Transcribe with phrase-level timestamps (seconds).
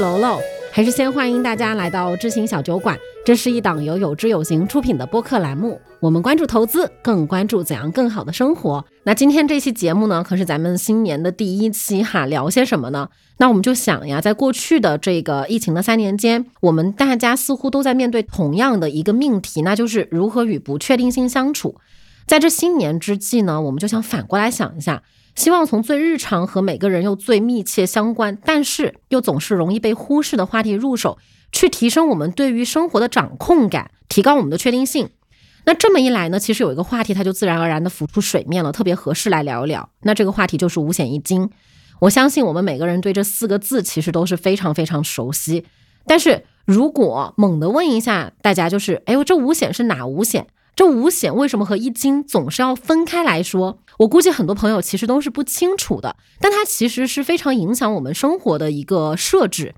[0.00, 0.40] 楼楼，
[0.72, 2.98] 还是先欢迎大家来到知行小酒馆。
[3.22, 8.82] 这是一档由有知有行出品的播客栏目，我们关注投资，更关注怎样更好的生活。
[9.04, 13.10] 那今天这期节目呢，可是咱们新年的第一期哈，聊些什么呢？
[13.36, 21.76] 那我们就想呀，在过去的这个疫情的三年间，我们大家似乎都在面对同样的一个命题，那就是如何与不确定性相处。
[22.26, 25.02] 在这新年之际呢，我们就想反过来想一下。
[25.40, 31.16] 希望从最日常和每个人又最密切相关，但是又总是容易被忽视的话题入手，
[31.50, 35.08] 去提升我们对于生活的掌控感，提高我们的确定性。
[35.64, 39.88] 那这么一来呢，其实有一个话题它就自然而然的浮出水面了，特别合适来聊一聊。
[40.02, 41.48] 那这个话题就是五险一金。
[42.00, 45.64] 我相信我们每个人对这四个字其实都是非常非常熟悉。
[46.04, 50.48] 但是如果猛地问一下大家，就是哎呦，这五险是哪五险？
[50.80, 53.76] 这五险为什么和一金总是要分开来说？
[53.98, 59.74] 我估计很多朋友其实都是不清楚的，但它其实是非常影响我们生活的一个设置。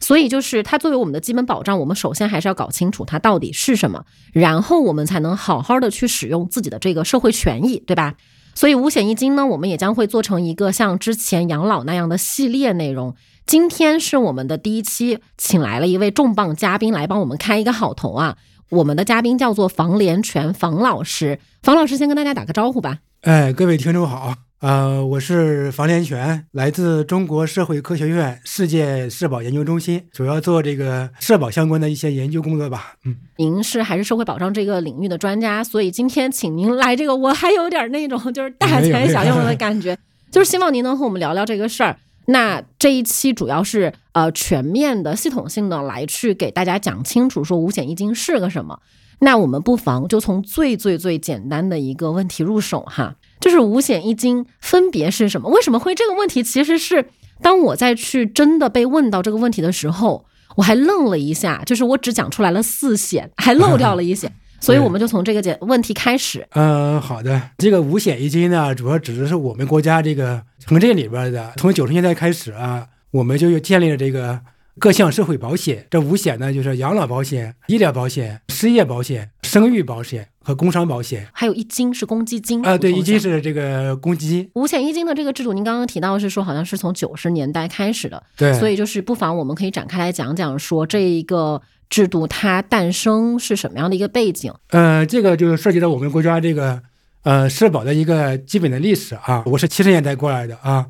[0.00, 8.14] 所以就是它作为我们的基本保障，我们首先还是要搞清楚它到底是什么，然后我们才能好好的去使用自己的这个社会权益，对吧？
[8.54, 13.14] 所以五险一金呢，我们也将会做成一个像之前养老那样的系列内容。
[13.44, 18.38] 今天是我们的第一期，请来了一位重磅嘉宾来帮我们开一个好头啊！
[18.68, 22.98] 我们的嘉宾叫做房连全房老师，房老师先跟大家打个招呼吧。
[23.22, 32.94] 哎，各位听众好，呃，我是房连全，来自中国社会科学院世界社保研究中心，主要做这个社保相关的一些研究工作吧。
[33.04, 39.96] 嗯，您是还是社会保障这个领域的专家，所以今天请您来这个，我还有点那种就是大材小用的感觉，
[40.32, 41.96] 就是希望您能和我们聊聊这个事儿。
[42.26, 48.80] 那这一期主要是呃全面的、系统性的来去给大家讲清楚，说五险一金是个什么。
[49.20, 55.48] 那我们不妨就从最最最简单的一个问题入手哈，就是五险一金分别是什么？
[55.48, 56.42] 为什么会这个问题？
[56.42, 57.08] 其实是
[57.40, 64.30] 当我在去真的被问到这个问题的时候，我还愣了一下，就是我只讲出来了四险，还漏掉了一险。
[64.58, 66.46] 所以我们就从这个简问题开始。
[66.52, 67.50] 嗯，好的。
[67.58, 71.52] 这个五险一金呢，主要指的是我们国家这个城镇里边的。
[71.56, 74.40] 从九十年代开始啊，我们就又建立了这个
[74.78, 75.86] 各项社会保险。
[75.90, 81.28] 这五险呢，就是养老保险、医疗保险、失业保险、生育保险和工伤保险。
[81.32, 84.50] 还有一金是公积金啊，对，一金是这个公积金。
[84.54, 88.22] 五险一金的这个制度，您刚刚提到是说，好像是从九十年代开始的。
[88.36, 91.62] 对，所以就是不妨我们可以展开来讲讲，说这一个。
[91.88, 94.52] 制度它诞生是什么样的一个背景？
[94.70, 96.82] 呃，这个就涉及到我们国家这个
[97.26, 99.42] 呃社保的一个基本的历史啊。
[99.46, 100.86] 我是七十年代过来的啊，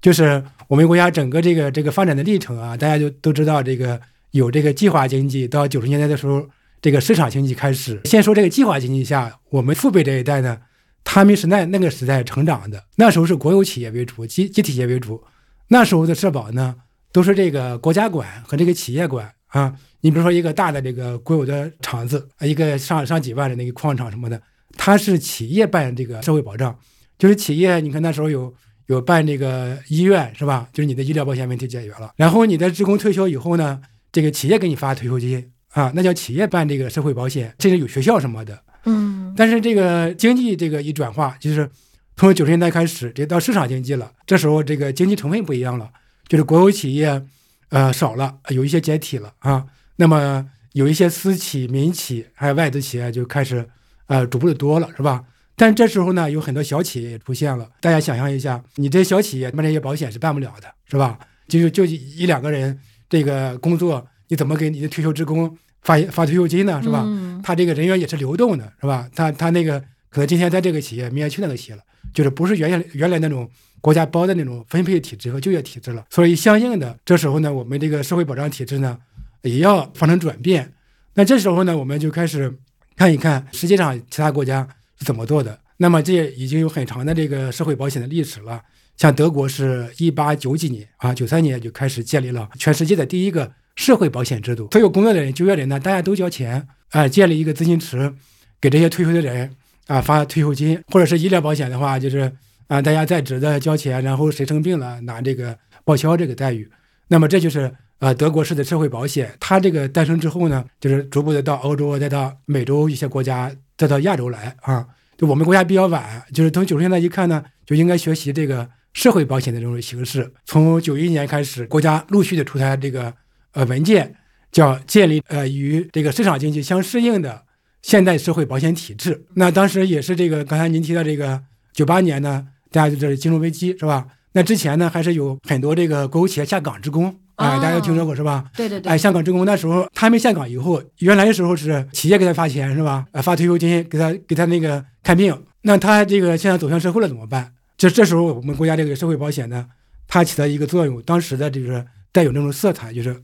[0.00, 4.00] 就是我们国家整个这个这个发展的历程啊，大家就都知道这个
[4.30, 6.48] 有这个计划经济，到九十年代的时候，
[6.80, 8.00] 这个市场经济开始。
[8.04, 10.56] 先说这个计划经济下，我们父辈这一代呢，
[11.02, 15.20] 他们是那那个时代成长的，那时候是国有企业为主，集集体业为主，
[15.66, 16.76] 那时候的社保呢，
[17.10, 19.74] 都是这个国家管和这个企业管啊。
[20.02, 24.40] 你比如说一个大的这个国有的厂子，一个上上几万的那个矿场什么的，
[24.76, 26.78] 它是企业办这个社会保障，
[27.18, 28.52] 就是企业，你看那时候有
[28.86, 30.68] 有办这个医院是吧？
[30.72, 33.80] 就是你的医疗保险问题解决了，然后你的职工退休以后呢，
[34.10, 39.34] 这个企业给你发退休金啊，那叫企业办这个社会保险，甚至有学校什么的，嗯。
[39.36, 41.70] 但是这个经济这个一转化，就是
[42.16, 45.90] 从九十年代开始，这到市场经济了，这时候这个经济成分不一样了，
[46.28, 47.24] 就是国有企业
[47.70, 49.64] 呃少了，有一些解体了啊。
[49.96, 53.66] 那么有一些私企、民企还有外资企业就开始，
[54.12, 55.24] 呃，逐步的多了，是吧？
[55.56, 57.66] 但这时候呢，有很多小企业也出现了。
[57.80, 61.18] 大家想象一下，你这小企业办这些保险是办不了的，是吧？
[61.48, 62.78] 就就一两个人
[63.08, 66.80] 这个工作，你怎么给你的退休职工发发退休金呢？
[66.82, 67.06] 是吧？
[67.42, 69.08] 他这个人员也是流动的，是吧？
[69.14, 69.80] 他他那个
[70.10, 73.48] 可能今天在这个企业，明天去那个企业了，就是不是原先原来那种
[73.80, 76.04] 国家包的那种分配体制和就业体制了。
[76.10, 78.98] 所以相应的，这时候呢，我们这个社会保障体制呢。
[79.42, 80.72] 也要发生转变，
[81.14, 82.56] 那这时候呢，我们就开始
[83.02, 84.64] 看一看实际上其他国家
[84.96, 85.58] 是怎么做的。
[85.78, 88.62] 那么这已经有很长的这个社会保险的历史了。
[88.96, 94.68] 像德国是一八九几年啊，九三年就开始建立了全世界的第一个社会保险制度。
[94.70, 98.14] 所有工作的人、就业人呢，大家都交钱啊，建立一个资金池，
[98.60, 99.50] 给这些退休的人
[99.88, 102.32] 啊发退休金，或者是医疗保险的话，就是
[102.68, 106.70] 啊大家在职的交钱，然后谁生病了拿这个报销这个待遇。
[107.08, 107.74] 那么这就是。
[108.02, 114.84] 啊，德国式的社会保险，它这个诞生之后呢，就是逐步的到欧洲，再到美洲一些国家，再到亚洲来啊。
[115.16, 120.32] 就我们国家比较晚，就是从九十年代一看呢，就应该学习这个社会保险的这种形式。
[120.44, 123.14] 从九一年开始，国家陆续的出台这个
[123.52, 124.12] 呃文件，
[124.50, 127.44] 叫建立呃与这个市场经济相适应的
[127.82, 129.24] 现代社会保险体制。
[129.34, 131.40] 那当时也是这个刚才您提到这个
[131.72, 134.08] 九八年呢，大家就这金融危机是吧？
[134.32, 137.14] 那之前呢，还是有很多这个国有企业下岗职工。
[137.42, 138.44] 哎，大家都听说过，是吧？
[138.56, 143.04] 对对对，哎，香港职工那时候他们下岗以后，原来的时候是企业给他发钱是吧？
[143.12, 147.52] 呃，发退休金给他给他那个看病，那他这个现在走向社会了怎么办？
[147.76, 149.66] 就这时候我们国家这个社会保险呢，
[150.06, 153.20] 它起到一个作用，当时的就是带有那种色彩，就是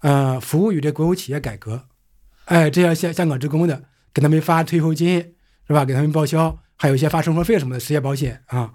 [0.00, 1.84] 呃，服务于这国有企业改革，
[2.44, 5.34] 哎，这样香香港职工的给他们发退休金
[5.66, 5.84] 是吧？
[5.84, 8.74] 给他们报销，还有一些发生活费什么的失业保险啊。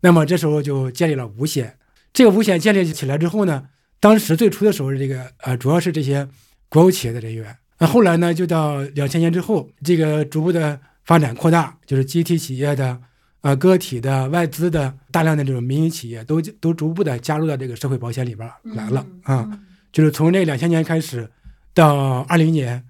[0.00, 1.76] 那么这时候就建立了五险。
[2.12, 3.64] 这个五险建立起来之后呢，
[4.02, 6.26] 当时最初的时候，这个呃主要是这些
[6.68, 7.56] 国有企业的人员。
[7.78, 12.98] 那后来呢，就到两千年之后，这个逐步的发展扩大，就是集体企业的、
[13.42, 19.48] 呃个体的、外资的大量的这种民营企业都都逐步的加入到这个社会保险里边来了啊。
[19.92, 21.30] 就是从这两千年开始
[21.72, 22.84] 到二零年，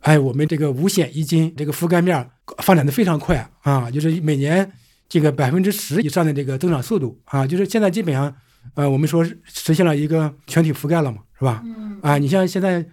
[0.00, 2.28] 哎，我们这个五险一金这个覆盖面
[2.58, 4.68] 发展的非常快啊，就是每年
[5.08, 8.34] 这个百分之十以上的这个增长速度啊，就是现在基本上。
[8.74, 11.62] 呃，我们说实现了一个全体覆盖了嘛，是吧？
[11.64, 12.84] 嗯啊，你像现在，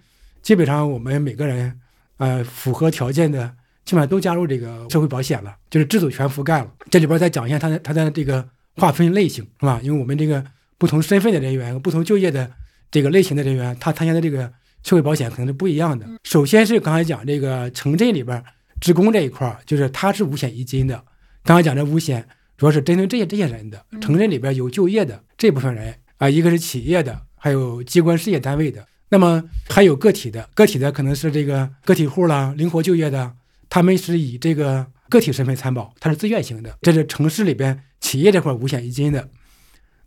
[0.42, 1.78] 基本上我们每个人，
[2.16, 3.46] 呃，符合条件的，
[3.84, 6.70] 基本上都加入这个社会保险了，就是制度全覆盖了。
[6.90, 9.80] 这里边再讲一下它的它的这个划分类型，是吧？
[9.82, 10.44] 因为我们这个
[10.78, 12.50] 不同身份的人员、不同就业的
[12.90, 14.50] 这个类型的人员，他参加的这个
[14.82, 16.06] 社会保险可能是不一样的。
[16.24, 18.42] 首先是刚才讲这个城镇里边
[18.80, 21.04] 职工这一块儿，就是他是五险一金的。
[21.42, 22.26] 刚才讲的五险。
[22.56, 33.34] 主要是针对这些这些人的，城镇里边有就业的这部分人啊，一个是企业的，还有机关事业单位的，那么还有个体的，个体的可能是这个个体户啦，灵活就业的，
[33.68, 39.28] 他们是以这个个体身份参保，他是自愿型的，这是城市里边企业这块五险一金的。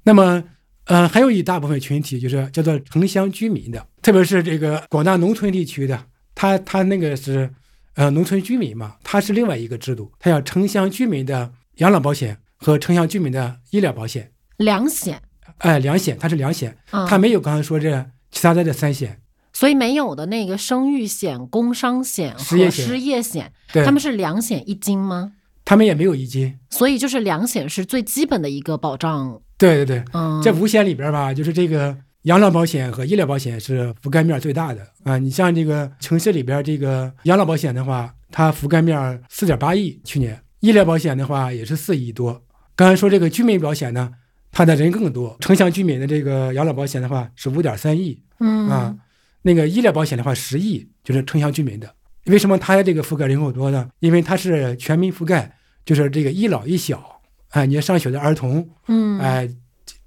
[0.03, 0.41] 那么，
[0.85, 7.53] 呃，还有一大部分群体就是叫做城乡居民的，特别是这个广大农村地区的，他他那个是
[7.95, 11.51] 呃农村居民嘛，他是另外一个制度，他叫城乡居民的。
[11.77, 15.21] 养老保险和城乡居民的医疗保险，两险，
[15.59, 16.75] 哎，两险，它是两险，
[17.07, 19.21] 它没有刚才说这其他的这三险，
[19.53, 23.51] 所以没有的那个生育险、工伤险和失业险，
[23.85, 25.33] 他们是两险一金吗？
[25.63, 29.39] 他们也没有一金，所以就是两险是最基本的一个保障。
[29.57, 34.81] 对对对，嗯，这五险里边吧，就是这个养老保险和医疗保险是覆盖面最大的。
[35.03, 35.17] 啊。
[35.17, 40.41] 你像这个城市里边这个养老保险的话，它覆盖面四点八亿，去年。
[40.59, 42.43] 医疗保险的话也是四亿多。
[42.75, 44.11] 刚才说这个居民保险呢，
[44.51, 45.37] 它的人更多。
[45.39, 48.95] 城乡居民的这个养老保险的话是五点三亿，嗯啊，
[49.41, 51.93] 那个医疗保险的话十亿，就是城乡居民的。
[52.25, 53.89] 为什么它的这个覆盖人口多呢？
[53.99, 55.55] 因为它是全民覆盖，
[55.85, 59.49] 就是这个一老一小，啊，你上学的儿童，嗯，哎，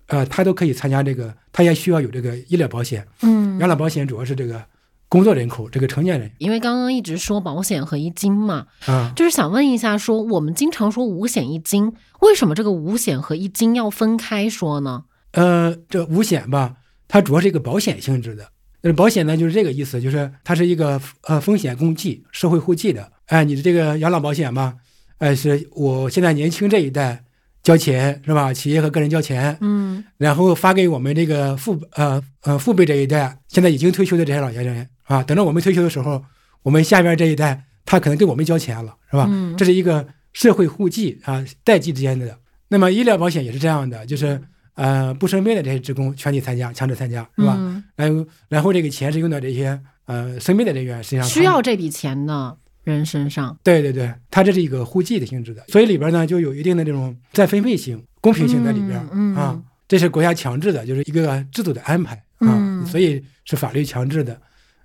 [0.06, 3.06] 呃，他都可以参加这个，他也需要有这个医疗保险。
[3.23, 4.64] 嗯，养老保险主要是这个。
[5.11, 15.03] 工作人口这个成年人，因为刚刚一直说保险和一金嘛，啊，就是想问一下，说我们经常说五险一金，为什么这个五险和一金要分开说呢？
[15.33, 16.77] 呃，这五险吧，
[17.09, 18.53] 它主要是一个保险性质的，
[18.83, 23.11] 那，保险呢就是这个意思，就是它是一个呃风险共济、社会互济的。
[23.27, 24.77] 哎，你的这个养老保险吧，
[25.19, 27.25] 哎，是我现在年轻这一代
[27.62, 28.53] 交钱是吧？
[28.53, 34.89] 企业和个人交钱，嗯，然后发给我们这个父呃呃父辈这一代，现在已经退休的这些老年人。
[35.05, 36.25] 啊，等到我们退休的时候，
[36.62, 39.26] 我们下边这一代他可能给我们交钱了，是吧？
[39.29, 42.38] 嗯，这是一个社会互济啊，代际之间的。
[42.69, 44.40] 那么医疗保险也是这样的，就是
[44.75, 47.59] 呃不生病的这些职工全体参加，强制参加，是吧？
[47.97, 53.57] 然后然后这个钱是用到这些呃生病的人员身上，需要这笔钱的人身上。
[53.63, 58.99] 对对对，它这是一个互济的性质的，所以里边呢就有一定的这种再分配性、公平性在里边
[59.35, 59.61] 啊。
[59.89, 64.41] 这是国家强制的，就是一个制度的安排啊，所以是法律强制的。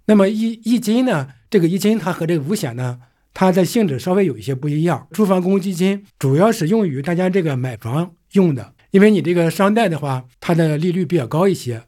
[0.07, 1.27] 那么一一金呢？
[1.47, 2.99] 这个一金它和这个五险呢，
[3.31, 5.07] 它的性质稍微有一些不一样。
[5.11, 11.83] 住房公积金主要是用于大家这个买房用的，因为你这个商贷的话，它的利率比较高一些。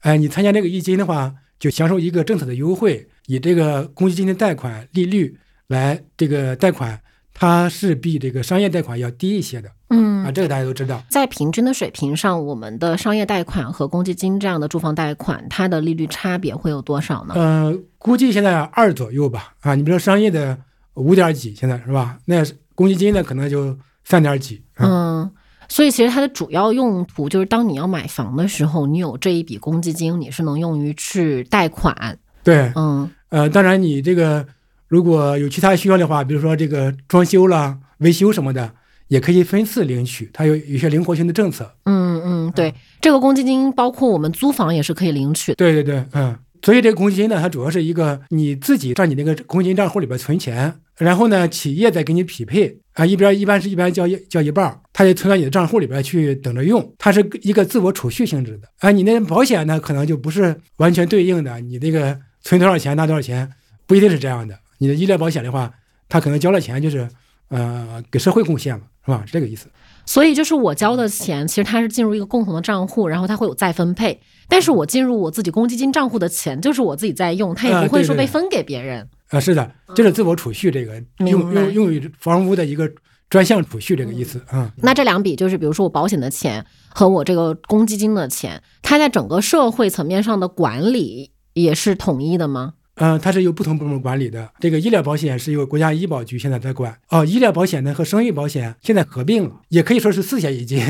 [0.00, 7.00] 哎，你参加这个一金的话，就享受一个政策的优惠，以这个公积金的贷款利率来这个贷款。
[7.40, 11.00] 它是比这个商业贷款要低一些的，嗯啊，这个大家都知道。
[11.08, 17.34] 在平均的水平上，我们的商业贷款和公积金这样的住房贷款，它的利率差别会有多少呢？
[17.36, 19.54] 呃，估计现在二左右吧。
[19.60, 20.58] 啊，你比如说商业的
[20.94, 22.18] 五点几，现在是吧？
[22.24, 22.44] 那
[22.74, 24.60] 公积金呢，可能就三点几。
[24.78, 25.30] 嗯，
[25.68, 32.18] 所以其实它的主要用途就是，当你要买房的时候，你有这一笔公积金，你是能用于去贷款。
[32.42, 34.44] 对，嗯，呃，当然你这个。
[34.88, 38.72] 如果有其他需要的话，比如说这个装修啦、维修什么的，
[39.08, 41.70] 也可以分次领取，它有有些灵活性的政策。
[41.84, 45.54] 嗯嗯，对，这个公积金包括我们租房也是可以领取。
[45.54, 58.90] 对对对，嗯，所以这个公积金呢，它主要是一个你自己在你那个公积金账户里边存钱，然后呢，企业再给你匹配，啊，一边一般是一般交一交一半儿，它就存到你的账户里边去等着用，它是一个自我储蓄性质的啊。
[58.90, 63.50] 你那保险呢，可能就不是完全对应的，你那个存多少钱拿多少钱，
[63.86, 64.58] 不一定是这样的。
[64.78, 65.72] 你的医疗保险的话，
[66.08, 67.08] 他可能交了钱就是
[67.48, 69.22] 呃给社会贡献了，是吧？
[69.26, 69.68] 是这个意思。
[70.06, 74.18] 所以就是我交的钱，其实它是进入一个共同的账户，然后它会有再分配。
[74.48, 79.06] 但是我进入我自己公积金账户的钱，就是我自己在用，它也不会说被分给别人。
[79.28, 82.90] 啊，是的，就是自我储蓄这个用用用于房屋的一个
[83.28, 84.72] 专项储蓄这个意思啊。
[84.78, 92.72] 那这两笔就是比如说我保险的钱和我这个公积金的钱，它在整个社会层面上的管理也是统一的吗？
[92.98, 94.50] 嗯，它是由不同部门管理的。
[94.60, 96.96] 这个医疗保险是由国家医保局现在在管。
[97.08, 100.82] 哦，医疗保险呢和生育保险现在合并了，也可以说是四险一金。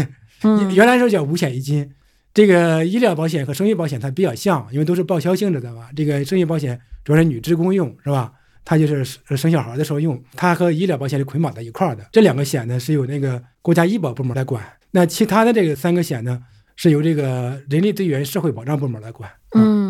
[0.43, 1.91] 嗯， 原来说叫五险一金。
[2.35, 5.89] 这个医疗保险和生育保险它比较像，因为都是报销性质的嘛。
[5.97, 8.33] 这个生育保险主要是女职工用，是吧？
[8.65, 9.05] 它就是
[9.37, 10.23] 生小孩的时候用。
[10.35, 12.07] 它和医疗保险是捆绑在一块儿的。
[12.13, 14.63] 这两个险呢是由那个国家医保部门来管。
[14.91, 16.39] 那其他的这个三个险呢
[16.77, 19.29] 是由这个人力资源社会保障部门来管。
[19.55, 19.88] 嗯。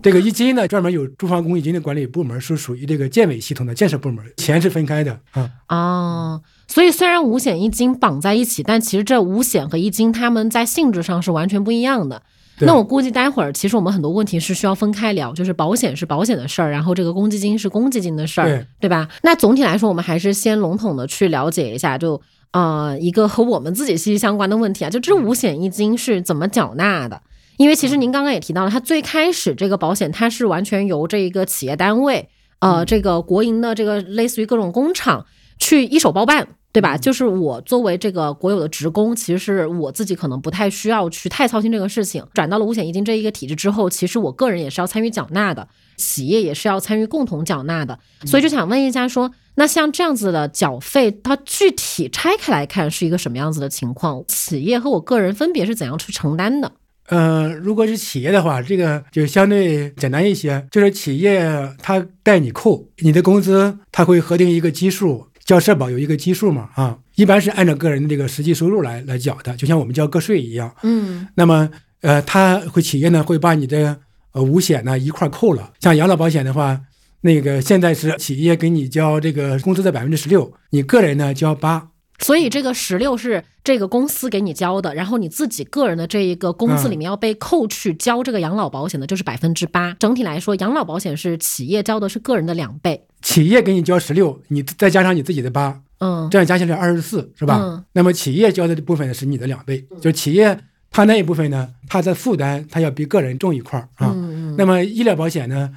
[0.00, 5.50] 这个一金呢，专门有住房公积金的管理部门，是属于这个建委系统的建设部门，钱是分开的啊。
[5.68, 12.22] 哦，所以虽然五险一金绑在一起，但其实这五险和一金他们在性质上是完全不一样的。
[12.60, 19.08] 那我估计待会儿其实我们很多问题是需要分开聊，就是保险是保险的事儿，然后这个公积金是公积金的事儿，对吧？
[19.22, 22.20] 那总体来说，我们还是先笼统的去了解一下，就
[22.52, 27.20] 呃一个和我们自己息息相关的问题啊，就这五险一金是怎么缴纳的？
[27.56, 32.28] 因为其实您刚刚也提到了，它最开始这个保险它是完全由这一个企业单位，
[32.60, 35.26] 呃，这个国营的这个类似于各种工厂
[35.58, 36.96] 去一手包办，对吧？
[36.96, 42.24] 就是我作为这个国有的职工，其实是我自己可能不太需要去太操心这个事情。
[42.32, 47.98] 转到了五险一金这一个体制之后，其实我个人也是要参与缴纳的，企业也是要参与共同缴纳的。
[48.24, 54.24] 所以就想问一下，说那像这样子的缴费，它具体拆开来看是一个什么样子的情况？
[54.26, 56.72] 企业和我个人分别是怎样去承担的？
[57.08, 60.66] 嗯，如果是企业的话，这个就相对简单一些。
[60.70, 61.44] 就是企业
[61.82, 70.74] 它带你扣你的工资，它会核定一个基数，交社保有一个基数嘛，啊，一般是按照个人的这个实际收入来来缴的，就像我们交个税一样。
[70.84, 71.68] 嗯，那么
[72.00, 73.98] 呃，他会企业呢会把你的
[74.32, 75.72] 呃五险呢一块扣了。
[75.80, 76.80] 像养老保险的话，
[77.22, 81.88] 那个现在是企业给你交这个工资的百分之十六，你个人呢交八。
[82.22, 89.94] 所以这个十六是这个公司给你交的，然后你自己个人的这一个工资里面要被扣去交这个养老保险的，就是百分之八。
[89.98, 93.06] 整体来说，养老保险是企业交的是个人的两倍。
[93.22, 97.58] 企业给你交十六，你再加上你自己的八，嗯，这样加起来二十四，是吧？
[97.60, 97.84] 嗯。
[97.92, 100.58] 那么企业交的部分是你的两倍，就是企业
[100.90, 104.12] 他那一部分呢，他的负担他要比个人重一块儿啊。
[104.14, 104.54] 嗯嗯。
[104.56, 105.70] 那么医疗保险呢，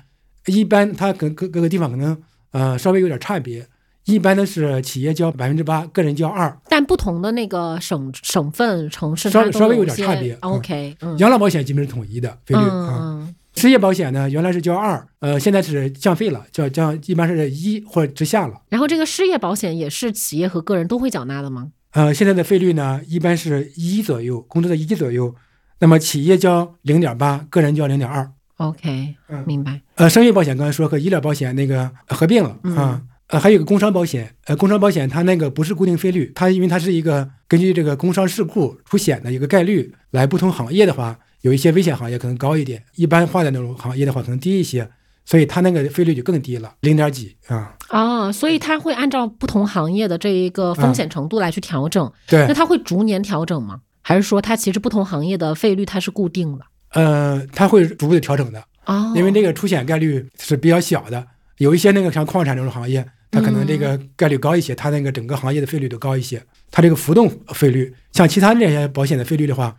[0.45, 2.21] 一般它跟各各个地方可能
[2.51, 3.67] 呃稍微有点差别。
[4.05, 10.33] 一般的是企业交百分之八，个人交二，但不同的那个省省份城市稍稍微有点差别。
[10.41, 13.27] OK，养老保险基本是统一的费率啊。
[13.55, 18.62] 失业保险呢，原来是交二，呃，现在是降费了，叫降一般是一或者之下了。
[18.69, 21.71] 然后这个失业保险也是企业和个人都会缴纳的吗？
[21.93, 25.33] 呃，现在的费率呢，一般是一左右，工资的一左右。
[25.79, 28.29] 那么企业交零点八，个人交零点二。
[28.57, 29.81] OK，明白。
[29.95, 33.01] 呃，生育保险刚才说和医疗保险那个合并了啊。
[33.27, 44.88] 呃，还有个工伤保险，呃，工伤保险它那个不是固定费率，它因为它是一个根据这个工伤事故出险的一个概率来，不同行业的话，有一些危险行业可能高一点，一般化的那种行业的话可能低一些，
[45.25, 47.75] 所以它那个费率就更低了，零点几啊。
[47.89, 52.12] 哦，所以它会按照不同行业的这一个风险程度来去调整。
[52.27, 52.46] 对。
[52.48, 53.82] 那它会逐年调整吗？
[54.03, 56.65] 还是说它其实不同行业的费率它是固定的？
[56.91, 58.63] 呃，它会逐步的调整的。
[58.86, 59.12] 哦。
[59.15, 61.25] 因为这个出险概率是比较小的，
[61.58, 63.03] 有一些那个像矿产这种行业。
[63.36, 66.42] 它可能这个概率高一些，它那个整个行业的费率都高一些。
[66.72, 69.75] 它这个浮动费率，像其他那些保险的费率的话，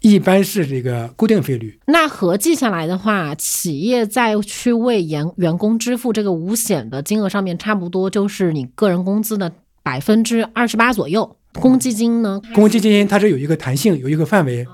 [0.00, 1.80] 一般是这个固定费率。
[1.86, 9.50] 那合计下来的话，企业在去为员员工支付这个五险的金额上面，差不多就是你个人工资的
[9.82, 11.36] 百分之二十八左右。
[11.54, 12.42] 公积金呢？
[12.54, 14.66] 公积金它是有一个弹性，有一个范围。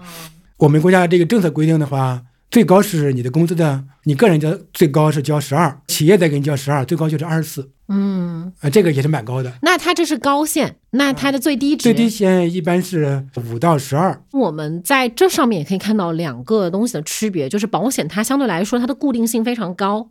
[0.56, 2.20] 我们国家这个政策规定的话。
[2.50, 7.70] 最高是你的工资的，你个人交最高是交十二，企业再给你交十二，最高就是二十四。
[7.86, 9.52] 嗯，啊，这个也是蛮高的。
[9.62, 11.84] 那它这是高线，那它的最低值？
[11.84, 14.20] 最低线一般是五到十二。
[14.32, 20.08] 我们在这上面也可以看到两个东西的区别，就是保险它相对来说它的固定性非常高，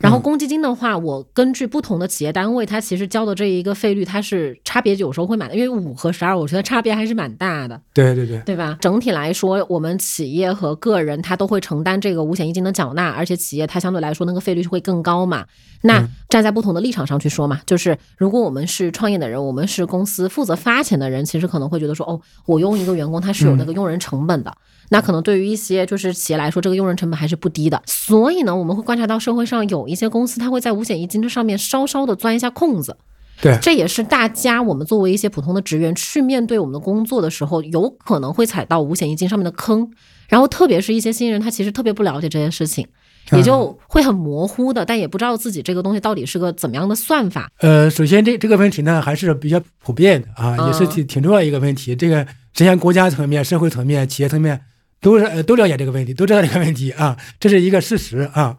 [0.00, 7.78] 然后公积金的话，我根据不同的企业单位，它其实交的这一个费率，它是差别有时候会蛮大，因为五和十二，我觉得差别还是蛮大的。
[7.92, 8.78] 对对对，对吧？
[8.80, 15.44] 整体来说，我们企业和个人他都会承担这个五险一金的缴纳，而且企业它相对来说那个费率会更高嘛。
[15.82, 24.54] 那站在不同的立场上去说嘛，就是如果我们是创业的人，我们是公司负责发钱的人，其实可能会觉得说，哦，我用一个员工他是有那个用人成本的。
[24.92, 27.80] 那可能对于一些就是企业来说，这个用人成本还是不低的。
[27.86, 32.96] 所以呢，我们会观察到社会上有一些公司，它会在五险一金这上面稍稍的钻一下空子。
[33.42, 39.90] 对，这也是大家我们作为一些普通的职员去面对我们的工作的时候，有可能会踩到五险一金上面的坑。
[40.28, 42.86] 然后特别是一些新人，他其实特别不了解这件事情，
[43.32, 47.50] 也就会很模糊的，但也不知道自己这个东西到底是个怎么样的算法。
[47.60, 51.96] 呃，首先这这个问题呢还是比较普遍的啊，也是挺挺重要一个问题。
[51.96, 54.60] 这个之前国家层面、社会层面、企业层面。
[55.02, 58.54] 都是呃都了解这个问题，都知道这个问题啊，这是一个事实啊。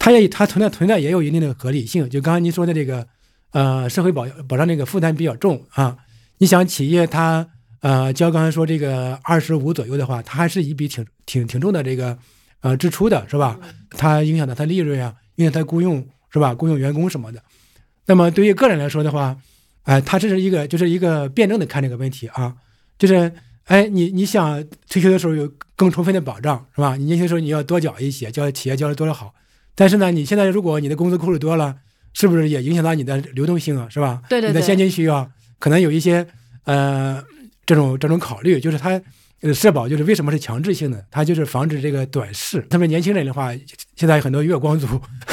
[0.00, 2.10] 它也它存在存在也有一定的合理性。
[2.10, 3.06] 就刚刚您说的这个，
[3.52, 5.96] 呃，社会保保障这个负担比较重啊。
[6.38, 7.46] 你想企业它
[7.80, 12.18] 呃交刚才说这个二十五左右的话，它还是一笔挺挺挺重的这个
[12.62, 13.60] 呃支出的是吧？
[13.90, 16.52] 它影响到它利润啊，影响它雇佣是吧？
[16.54, 17.40] 雇佣员工什么的。
[18.06, 19.36] 那么对于个人来说的话，
[19.84, 22.56] 哎，它这是一个就是一个辩证的看这个问题啊，
[22.98, 23.32] 就是。
[23.66, 26.96] 哎，你你想退休的时候有更充分的保障，是吧？
[26.96, 29.32] 你年轻的时候你要多缴一些，交企业交的多少好。
[29.80, 31.74] 但是呢，你现在如果你的工资扣的多了，
[32.12, 33.88] 是不是也影响到你的流动性啊？
[33.88, 34.20] 是吧？
[34.28, 34.52] 对对对。
[34.52, 35.26] 你的现金需要
[35.58, 36.26] 可能有一些
[36.64, 37.24] 呃
[37.64, 39.00] 这种这种考虑，就是它
[39.40, 41.02] 呃社保就是为什么是强制性的？
[41.10, 42.60] 它就是防止这个短视。
[42.68, 43.54] 特别年轻人的话，
[43.96, 44.86] 现在很多月光族，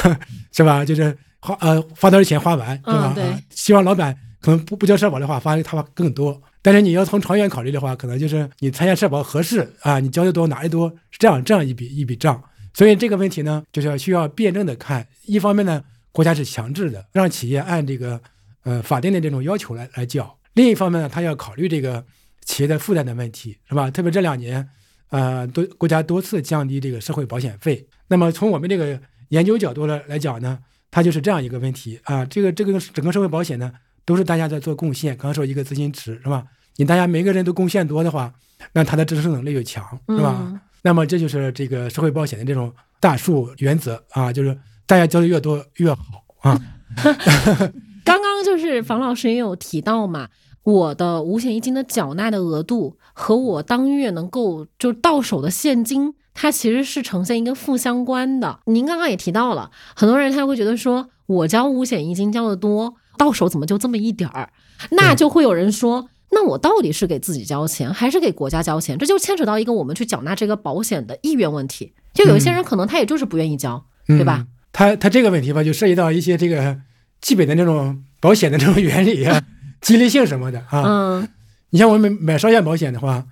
[0.50, 0.82] 是吧？
[0.82, 3.12] 就是花呃花多少钱花完，是吧？
[3.14, 3.24] 对。
[3.50, 6.40] 希望老板可能不不交社保的话，发的他更多。
[6.62, 12.42] 但是你要从长远考虑的话，可能就是你参加社保合适啊，你交的多拿的多是这样这样一笔一笔账。
[12.78, 15.04] 所以这个问题呢，就是要需要辩证的看。
[15.26, 15.82] 一方面呢，
[16.12, 18.20] 国家是强制的，让企业按这个
[18.62, 22.04] 呃法定的这种要求来来缴；另一方面呢，他要考虑这个
[22.44, 23.90] 企业的负担的问题，是吧？
[23.90, 24.64] 特别这两年，
[25.10, 27.84] 呃，多国家多次降低这个社会保险费。
[28.06, 30.56] 那么从我们这个研究角度来来讲呢，
[30.88, 32.24] 它就是这样一个问题啊。
[32.24, 33.72] 这个这个整个社会保险呢。
[34.08, 35.14] 都是大家在做贡献。
[35.18, 36.42] 刚刚说一个资金池是吧？
[36.76, 38.32] 你大家每个人都贡献多的话，
[38.72, 40.58] 那他的支撑能力就强是吧？
[40.88, 46.58] 那么这就是这个社会保险的这种大数原则啊，就是大家交的越多越好啊。
[48.06, 50.28] 刚刚就是房老师也有提到嘛，
[50.62, 58.60] 我的五险一金的缴纳的额度和我当月能够就到手的现金，它其实是呈现一个负相关的。
[58.64, 62.94] 您刚刚也提到了，很多人他会觉得说我交五险一金交的多。
[63.18, 64.50] 到手怎么就这么一点儿？
[64.92, 68.98] 那就会有人说，那我到底是给自己交钱还是给国家交钱？
[68.98, 71.92] 这就牵扯到一个我们去缴纳这个保险的意愿问题。
[72.12, 74.46] 就有一些人可能他也就是不愿意交，对吧？
[74.72, 76.78] 他他这个问题吧，就涉及到一些这个
[77.20, 79.42] 基本的那种保险的这种原理啊、
[79.80, 80.82] 激励性什么的啊。
[80.84, 81.28] 嗯，
[81.70, 83.24] 你像我们买商业保险的话，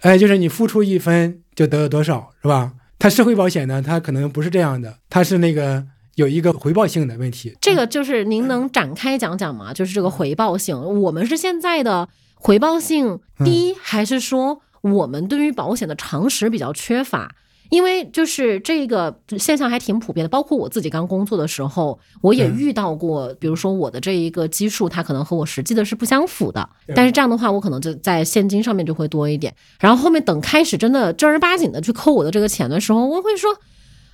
[0.00, 2.72] 哎，就是你付出一分就得多少，是吧？
[2.98, 5.86] 它社会保险呢，它可能不是这样的，它是那个。
[6.16, 9.72] 有一个回报性的问题，这个就是您能展开讲讲吗？
[9.72, 12.06] 就是这个回报性，我们是现在的
[12.42, 17.34] 回报性低，还是说我们对于保险的常识比较缺乏？
[17.68, 33.56] 因为就是这个现象还挺普遍的，包括我自己刚工作的时候，我也遇到过，比如说我的这一个基数，它可能和我实际的是不相符的，但是这样的话，我可能就在现金上面就会多一点，然后后面等开始真的正儿八经的去扣我的这个钱的时候，我会说。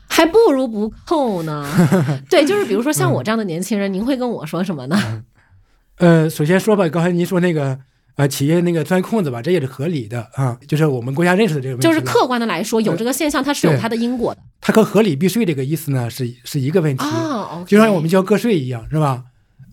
[0.09, 1.67] 还不如不扣呢。
[2.31, 5.25] 对，就是比如说像我这样的年轻人，您会跟我说什么呢？
[5.97, 7.77] 呃，首先说吧，刚才您说那个
[8.17, 10.59] 呃，企业那个钻空子吧，这也是合理的啊。
[10.67, 11.87] 就是我们国家认识的这个问题。
[11.87, 14.41] 就是客观的来说，有这个现象，它是有它的因果的。
[14.61, 17.63] 它和合理避税这个意思呢，是是一个问题啊。
[17.67, 19.25] 就像我们交个税一样，是吧？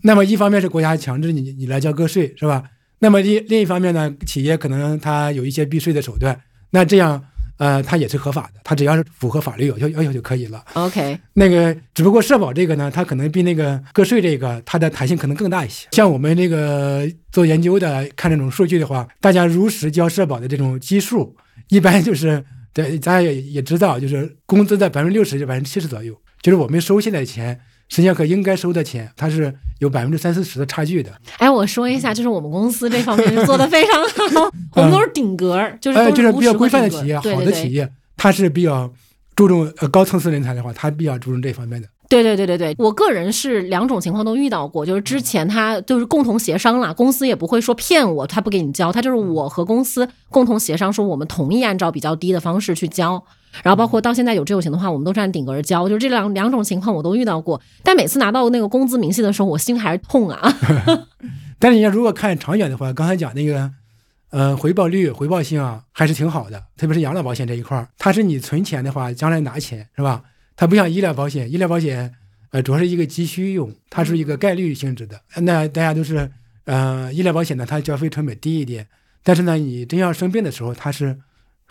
[0.04, 2.64] 那么一方面是国家强制你你来交个税，是吧？
[3.00, 6.40] 那么另另一方面呢，企业可能它有一些避税的手段，
[6.72, 7.24] 那这样。
[7.64, 10.62] 呃，它也是合法的，它只要是符合法律要求要求就可以了。
[10.74, 15.88] OK，那个只不过社保这个呢，它可能比那个个税这个它的弹性可能更大一些。
[15.94, 21.34] 像我们这个做研究的看这种数据的话，大家如实交社保的这种基数，
[21.70, 27.62] 一般就是对，咱也也知道，就是工资在百分之六十至百分之七十左右，就是我们收现在的钱。
[27.90, 31.12] 实际上和应该收的钱，它是有百分之三四十的差距的。
[31.38, 34.04] 哎，我说一下，就是我们公司这方面做的非常
[34.36, 38.92] 好， 我们都是顶格，就是就是比较规范的企业，好的企业，它是比较
[39.36, 41.88] 注重呃高层次人才的话，它比较注重这方面的。
[42.10, 53.24] 对对对对对，我个人是两种情况都遇到过，就是之前他就是共同协商了，公司也不会说骗我，他不给你交，他就是我和公司共同协商说我们同意按照比较低的方式去交。
[53.62, 57.62] 然后包括到现在有这有情的话，我们都是按顶格交，就是这两两种情况我都遇到过。
[57.84, 60.42] 但每次拿到那个工资明细的时候，我心还是痛啊。
[61.60, 63.72] 但是你要如果看长远的话，刚才讲那个，
[64.32, 66.62] 呃，回报率、回报性啊，还是挺好的。
[66.76, 70.24] 特别是养老保险这一块儿，它是你存钱的话，将来拿钱是吧？
[70.56, 72.14] 它不像医疗保险，医疗保险，
[72.52, 75.22] 呃，主要是一个急需用，它是一个概率性质的。
[75.38, 76.30] 那大家都是，
[76.66, 78.88] 呃，医疗保险呢，它交费成本低一点，
[79.24, 81.18] 但是呢，你真要生病的时候，它是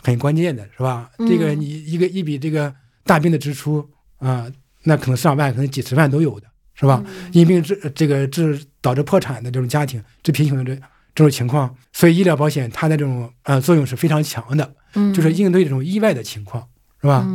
[0.03, 1.09] 很关键的，是吧？
[1.19, 2.73] 这个你一个一笔这个
[3.05, 3.83] 大病的支出
[4.17, 4.45] 啊，
[4.83, 7.03] 那可能上万，可能几十万都有的，是吧？
[7.31, 10.75] 因病致这个致导致破产的这种家庭，致贫穷的这
[11.15, 14.75] 这种情况，所以医疗保险它的这种呃作用是非常强的，
[15.13, 16.67] 就是应对这种意外的情况，
[17.01, 17.25] 是吧？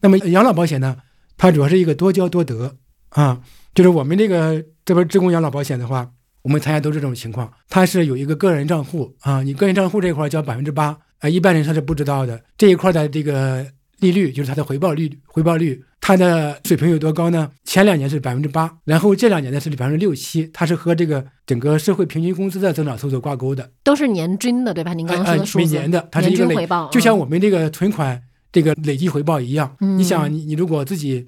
[0.00, 0.96] 那么养老保险呢，
[1.36, 2.76] 它主要是一个多交多得
[3.10, 3.40] 啊，
[3.74, 6.10] 就是我们这个这边职工养老保险的话，
[6.42, 13.66] 我们参加都是这种情况，它是有一个个人账户啊，你个人账户这块交百分之八，啊，一般人他是不知道的，这一块的这个
[14.00, 17.50] 利率就是它的回报率，回报率它的水平有多高呢？
[17.64, 24.92] 前两年是百分之八，然后这两年呢是百分之六七，它是和这个整个社会平均工资的增长速度挂钩的，都是年均的，对吧？
[24.92, 29.74] 您刚刚说的数字，每年的，它是一个回报，就像嗯我们这个存款这个累计回报一样。
[29.80, 31.26] 嗯你想，你你如果自己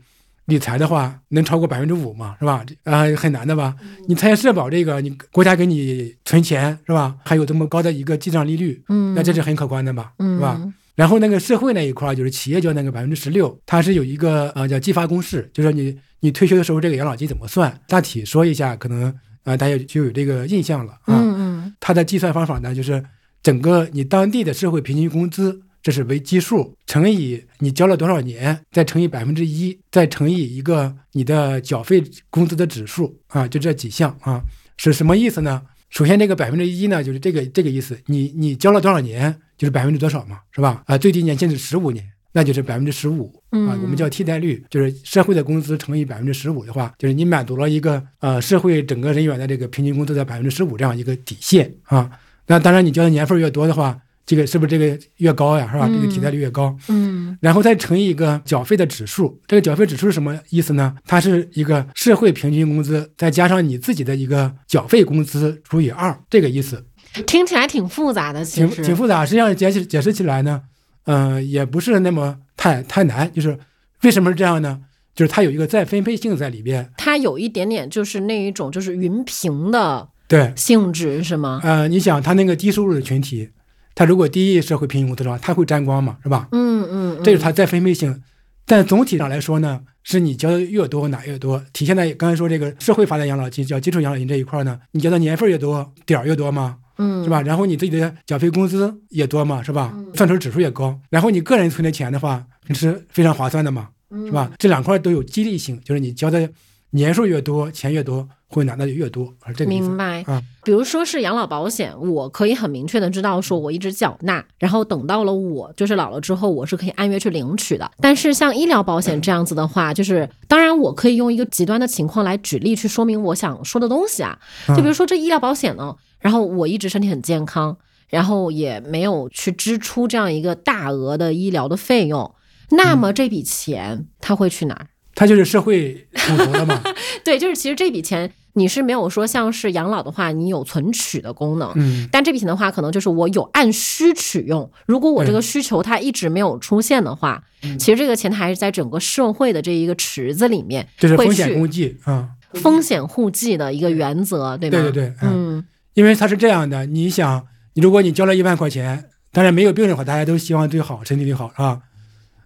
[0.48, 2.34] 理财的话，能超过百分之五吗？
[2.40, 2.64] 是吧？
[2.84, 3.76] 啊、很难的吧？
[3.82, 7.14] 嗯你参加社保这个，你国家给你存钱是吧？
[7.24, 10.12] 还有这么高的一个记账利率，嗯，那这是很可观的吧？
[10.18, 10.60] 嗯是吧？
[10.94, 17.78] 然后那个社会那一块就是企业交那个百分之十六，它是有一个呃叫计发公式，就是说你你退休的时候这个养老金怎么算？
[17.86, 21.14] 大体说一下，可能呃大家就有这个印象了啊。
[21.14, 23.04] 嗯嗯它的计算方法呢，就是
[23.42, 34.42] 整个你当地的社会平均工资，这是为基数，乘以你交了多少年，再乘以百分之一，再乘以一个你的缴费工资的指数啊，就这几项啊，
[34.76, 35.62] 是什么意思呢？
[35.88, 40.82] 首先，这个百分之一呢，就是这个这个意思，你你交了多少年，就是百分之多少嘛，是吧？
[40.84, 52.10] 啊，最低年限是十五年，那就是百分之十五啊，嗯我们叫替代率，就是社会的工资乘以百分之十五的话，就是你满足了一个呃社会整个人员的这个平均工资的百分之十五这样一个底线啊。
[52.46, 53.98] 那当然，你交的年份越多的话，
[54.28, 55.66] 这个是不是这个越高呀？
[55.72, 55.88] 是吧？
[55.88, 56.76] 这个替代率越高。
[56.88, 60.94] 嗯然后再乘以一个缴费的指数，这个缴费指数是什么意思呢？
[61.06, 66.84] 它是一个社会平均工资再加上你自己的一个缴费工资除以二，这个意思，
[67.16, 69.24] 嗯，听起来挺复杂的，其实挺复杂。
[69.24, 70.60] 实际上解释解释起来呢，
[71.06, 73.32] 嗯、也不是那么太太难。
[73.32, 73.58] 就是
[74.02, 74.80] 为什么是这样呢？
[75.14, 76.90] 就是它有一个再分配性在里边。
[76.98, 81.60] 它有一点点就是那一种就是匀平的对，性质，是吗？
[81.64, 83.48] 呃，你想它那个低收入的群体，
[83.98, 86.46] 他如果低于社会平均工资的话，它会沾光嘛，是吧？
[86.52, 88.22] 嗯嗯，嗯这是它再分配性。
[88.64, 91.60] 但总体上来说呢，是你交的越多拿越多。
[91.72, 97.42] 体现在刚才说这个社会发展养老金叫基础养老金这一块呢，你交的年份越多，点儿越多嘛，嗯是吧？
[97.42, 99.92] 然后你自己的缴费工资也多嘛，是吧？
[100.14, 100.96] 算出指数也高。
[101.10, 103.88] 然后你个人存的钱的话，是非常划算的嘛，
[104.26, 104.48] 是吧？
[104.58, 106.48] 这两块都有激励性，就是你交的
[106.90, 110.42] 年数越多，钱越多，会拿的就越多，是这个意思明白啊。
[110.64, 117.90] 比如说是养老保险，我可以很明确的知道，说我一直缴纳，然后等到了我就是老了之后，我是可以按月去领取的。
[118.00, 124.38] 但是像医疗保险这样子的话，就是当然我可以用一个极端的情况来举例去说明我想说的东西啊。
[124.68, 127.76] 就比如说这医疗保险呢，然后我一直身体很健康，
[128.08, 132.34] 然后也没有去支出这样一个大额的医疗的费用，
[132.70, 134.86] 那么这笔钱它会去哪儿？
[135.18, 136.80] 它就是社会统筹的嘛，
[137.24, 141.72] 对，就是其实这笔钱你是没有说像是养老的话，你有存取的功能。
[141.74, 144.70] 嗯，但这笔钱的话，可能就是我有按需取用。
[144.86, 152.28] 如果我这个需求它一直没有出现的话，嗯其实这个钱它还是在整个社会的这一个池子里面，会这是风险共济啊。
[152.54, 154.80] 风险互济的一个原则，对吧？
[154.80, 161.80] 对对对，嗯嗯因为它是这样的，你想，你如果你交了一万块钱，当然没有病的话，大家都希望最好，身体最好，是吧？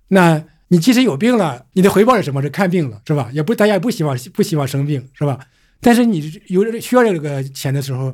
[0.08, 2.40] 那你即使有病了，你的回报是什么？
[2.40, 3.28] 是看病了，是吧？
[3.30, 5.38] 也不，大家也不希望不希望生病，是吧？
[5.82, 8.11] 但是你有需要这个钱的时候，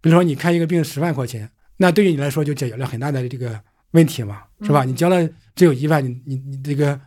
[0.00, 4.84] 比如说你看一个病十万块钱，那对于你来说就解决了很大的这个问题嘛，是吧？
[4.84, 6.98] 你交了只有一万，你你你这个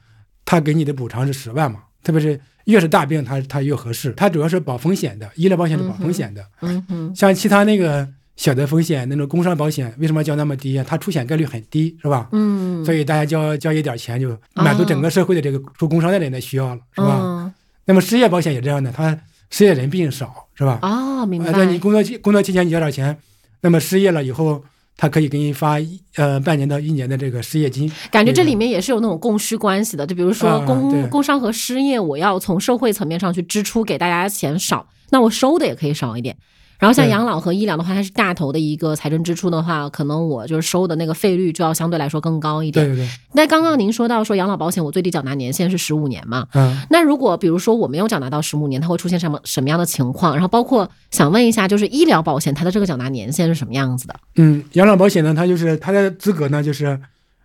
[0.46, 6.46] 他给你的补偿是十万嘛，特别是越是大病，它它越合适，它主要是保风险的，医疗保险是保风险的。
[6.62, 8.08] 嗯哼，像其他那个
[8.42, 10.84] 小的风险，那种工伤保险，为什么交那么低啊？
[10.88, 12.28] 它出险概率很低，是吧？
[12.32, 17.20] 嗯，所以大家交交一点钱就满足整个社会的这个出工伤的人的需要了，是吧？
[17.22, 17.54] 嗯
[17.86, 19.16] 那么失业保险也这样的，它
[19.52, 20.80] 失业人毕竟少，是吧？
[20.82, 21.54] 哦，明啊，白。
[21.54, 23.16] 对你工作期工作期间你交点钱，
[23.62, 24.64] 那么失业了以后，
[24.98, 25.78] 他可以给你发
[26.16, 27.92] 呃半年到一年的这个失业金。
[28.10, 36.36] 感觉这里面也是有那种供需关系的，就比如说啊工、对工伤和失业，我要从社会层面上去支出给大家钱少，那我收的也可以少一点。
[36.82, 42.84] 然后像养老和医疗的话，它是大头的一个财政支出的话，可能我就是收的那个费率就要相对来说更高一点。
[42.84, 46.48] 对对对，那刚刚您说到说养老保险，我最低缴纳年限是十五年嘛？
[46.56, 46.82] 嗯。
[46.90, 50.34] 那如果比如说我没有缴纳到十五年，它会出现什么什么样的情况？
[50.34, 54.16] 然后包括想问一下，就是医疗保险它的这个缴纳年限是什么样子的？
[54.38, 57.00] 嗯，养老保险呢，它就是它的资格呢，就是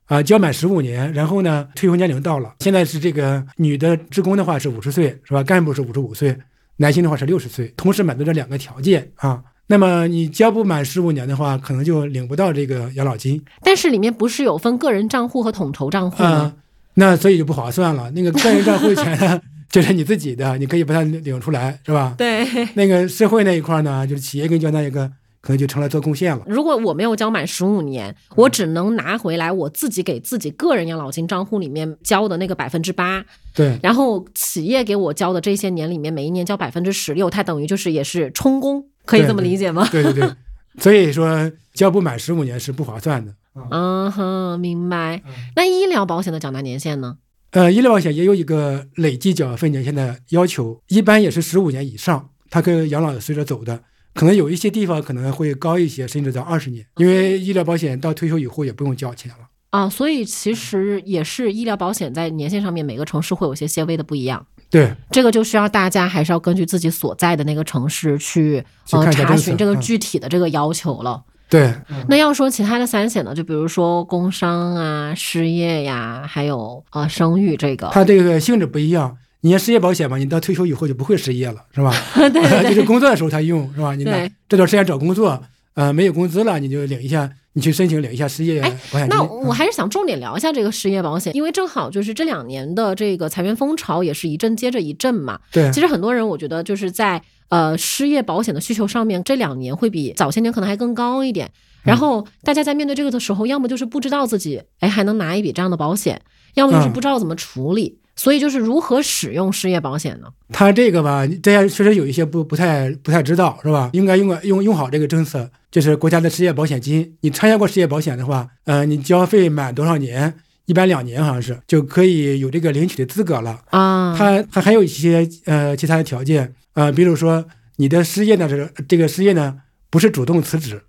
[0.07, 2.55] 啊、交满十五年，然后呢，退休年龄到了。
[2.61, 5.43] 现在是这个女的职工的话是五十岁，是吧？
[5.43, 6.39] 干部是五十五岁，
[6.79, 9.43] 男性的话是六十岁，同时满足这两个条件啊。
[9.69, 16.55] 那么你交不满十五年的话，可能就领不到这个养老金但是里面不是有分个人账户和统筹账户啊、吗？
[16.95, 18.11] 那所以就不划算了。
[18.13, 22.15] 那个个人账户钱呢， 就是你自己的，你可以把它领出来，是吧？
[22.17, 22.47] 对。
[22.75, 25.11] 那个社会那一块呢，就是企业给你交那一个，
[25.47, 26.43] 可能就成了做贡献了。
[26.49, 39.87] 如果我没有交满十五年，我只能拿回来我自己给自己个人养老金账户里面交的那个百分之八，对，然后企业给我交的这些年里面，每一年交百分之十六，它等于就是也是充公，可以这么理解吗？
[39.93, 40.29] 对对对，
[40.83, 43.33] 所以说交不满十五年是不划算的。
[43.71, 45.33] 嗯哼，明白嗯。
[45.55, 47.19] 那医疗保险的缴纳年限呢？
[47.53, 53.85] 呃，医疗保险也有一个累计缴费年限的要求，一般也是十五年以上，它跟养老随着走的。
[54.17, 59.37] 可能有一些地方可能会高一些，甚至到二十年，因为医疗保险到退休以后也不用交钱了。
[59.71, 64.45] 啊，所以其实也是医疗保险在年限上面，每个城市会有一些些微的不一样。
[64.71, 71.23] 对，这个就需要大家还是要根据自己所在的那个城市去去呃查询这个嗯具体的这个要求了。
[71.49, 71.73] 对，
[72.09, 77.89] 那要说其他的三险呢，就比如说工伤啊、失业呀，还有呃生育这个。
[77.93, 79.17] 它这个性质不一样。
[79.47, 81.95] 你像失业保险嘛，你到退休以后就不会失业了，是吧？
[82.19, 83.95] 对对 就是工作的时候才用，是吧？
[83.95, 84.05] 你
[84.49, 85.41] 这段时间找工作，
[85.75, 89.17] 呃，没有工资了，你就领一下，你去申请领一下失业哎保险金。
[89.17, 95.39] 那我还是想重点聊一下这个失业保险，因为正好就是这两年的这个裁员风潮也是一阵接着一阵嘛。
[95.53, 101.49] 对其实很多人我觉得就是在呃失业保险的需求上面，这两年会比早些年可能还更高一点。
[101.85, 106.21] 然后大家在面对这个的时候，要么就是不知道自己哎还能拿一笔这样的保险，
[106.55, 108.01] 要么就是嗯不知道怎么处理。
[108.17, 110.29] 所以就是如何使用失业保险呢？
[110.49, 113.91] 它这个吧，大家确实有一些不不太不太知道，是吧？
[113.93, 117.17] 应该用个用用好这个政策，就是国家的失业保险金。
[117.21, 123.63] 你参加过失业保险的话，呃，你交费满多少年，一般两年好像是就可以有这个领取的资格了。
[123.71, 127.45] 啊，它它还有一些呃其他的条件，呃，比如说
[127.77, 129.59] 你的失业呢，这个这个失业呢
[129.91, 130.83] 不是主动辞职，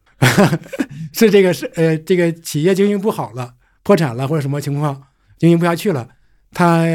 [1.12, 5.04] 是这个是呃这个企业经营不好了，破产了或者什么情况
[5.38, 6.08] 经营不下去了，
[6.58, 6.88] 他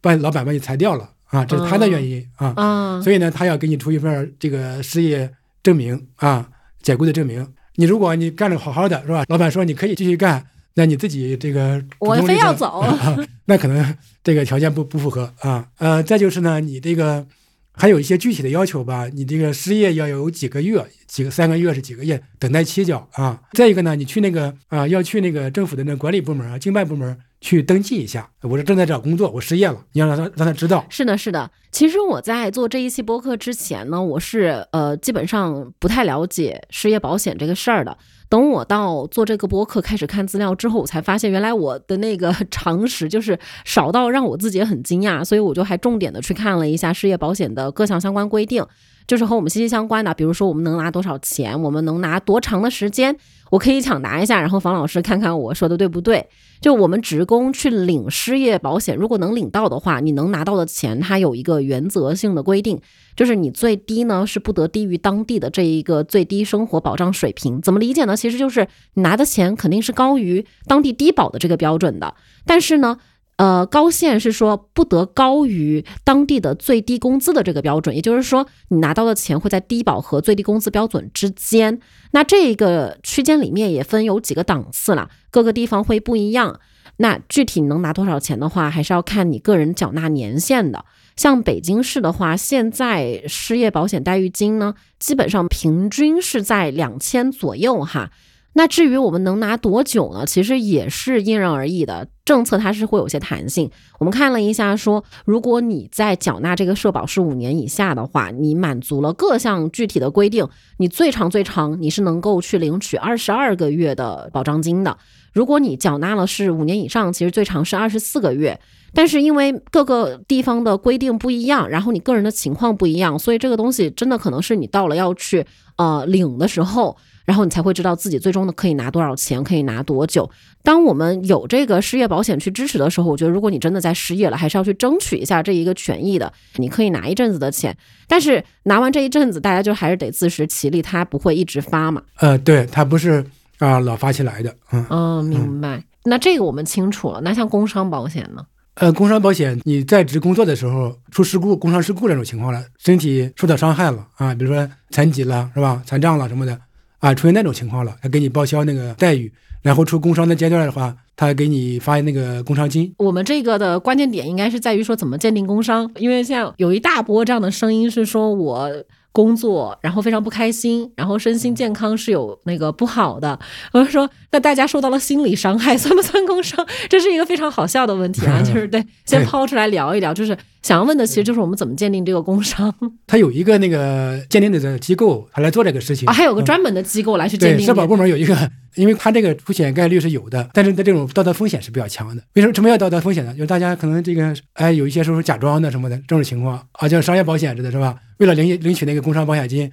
[0.00, 5.30] 把老板把你裁掉了啊，这是他的原因啊，啊，所以呢，他要给你出一份这个失业
[5.62, 6.48] 证明啊，
[6.80, 7.46] 解雇的证明。
[7.74, 9.24] 你如果你干的好好的，是吧？
[9.28, 15.68] 老板说你可以继续干，那你自己这个主我非要走啊 那可能这个条件不不符合啊。
[15.76, 17.26] 呃，再就是呢，你这个
[17.72, 23.38] 还有一些具体的要求吧，你这个失业要有几个月，几个三个月是几个月等待期缴啊。
[23.52, 30.84] 再一个呢，你去那个啊，要去那个政府的那个管理部门啊、经办部门去登记一下，我是正在找工作，我失业了，你要让他让他知道。
[30.90, 31.50] 是的，是的。
[31.72, 37.96] 其实我在做这一期播客之前呢，我是呃基本上不太了解失业保险这个事儿的。
[38.28, 48.64] 等我到做这个播客开始看资料之后，我才发现原来我的那个常识就是少到让我自己很惊讶，所以我就还重点的去看了一下失业保险的各项相关规定，
[49.10, 53.16] 就是和我们息息相关的，比如说我们能拿多少钱，我们能拿多长的时间，
[53.50, 56.28] 我可以抢答一下，然后房老师看看我说的对不对。
[56.60, 62.80] 就我们职工去领失业保险，如果能领到的话，你能拿到的钱，它有一个原则性的规定，
[63.16, 67.60] 就是你最低呢是不得低于当地的这一个最低生活保障水平。
[67.60, 68.16] 怎么理解呢？
[68.16, 72.14] 其实就是你拿的钱肯定是高于当地低保的这个标准的，
[72.46, 72.96] 但是呢。
[73.40, 81.80] 呃，高线是说不得高于当地的最低工资的这个标准，也就是说，你拿到的钱会在低保和最低工资标准之间。
[82.10, 86.60] 那这个区间里面也分有几个档次了，各个地方会不一样。
[86.98, 90.84] 那具体能拿多少钱的话，还是要看你个人缴纳年限的。
[91.16, 98.10] 像北京市的话，现在失业保险待遇金呢，基本上平均是在两千左右哈。
[98.52, 100.26] 那至于我们能拿多久呢？
[100.26, 103.70] 其实也是因人而异的，政策它是会有些弹性。
[104.00, 114.98] 我们看了一下说，如果你在缴纳这个社保是五年以下的话，你满足了各项具体的规定，你最长最长你是能够去领取二十二个月的保障金的。
[115.32, 118.60] 如果你缴纳了是五年以上，其实最长是二十四个月。
[118.92, 126.96] 但是因为各个地方的规定不一样，然后你个人的情况不一样，所以这个东西真的可能是你到了要去呃领的时候。
[127.24, 130.28] 然后你才会知道自己最终的可以拿多少钱，可以拿多久。
[130.62, 136.32] 当我们有这个失业保险去支持的时候，我觉得如果你真的在失业了，还是要去争取一下这一个权益的。
[136.56, 142.02] 你可以拿一阵子的钱，但是拿完这一阵子，大家就还是得自食其力，它不会一直发嘛。
[142.18, 143.24] 呃，对，它不是
[143.58, 144.54] 啊老发起来的。
[144.72, 145.82] 嗯，哦，明白。
[146.04, 147.20] 那这个我们清楚了。
[147.22, 148.44] 那像工伤保险呢？
[148.74, 155.82] 呃，工伤保险，你在职工作的时候出事故、工伤事故这种情况了，身体受到伤害了啊，比如说残疾了，是吧？
[155.84, 156.58] 残障了什么的。
[157.00, 159.32] 啊，出现那种情况了，他给你报销那个待遇，
[159.62, 162.94] 然后出工伤的阶段的话，他给你发那个工伤金。
[162.98, 168.70] 我们这个的关键点应该是在于说怎么鉴定工伤，因为像有一大波这样的声音是说我。
[169.12, 173.36] 工作，然后非常不开心，然后身心健康是有那个不好的。
[173.72, 176.64] 我就说，那大家受到了心理伤害， 算不算工伤？
[176.88, 178.40] 这是一个非常好笑的问题啊！
[178.46, 180.14] 就是对，先抛出来聊一聊。
[180.14, 182.74] 就是想要问的，其实就是我们怎么鉴定这个工伤？
[183.06, 187.66] 他有一个那个鉴定的机构，他来做这个事情啊，还有个专门的机构来去鉴定。
[187.66, 188.36] 社保部门有一个，
[188.74, 192.22] 因为他这个出险概率是有的，但是它这种道德风险是比较强的。
[192.34, 193.32] 为什么什么叫道德风险呢？
[193.32, 197.96] 就是大家可能这个哎，有一些时候假装的什么的这种情况啊，像商业保险似的，是吧？
[198.18, 199.70] 为了领领取那个工伤保险金，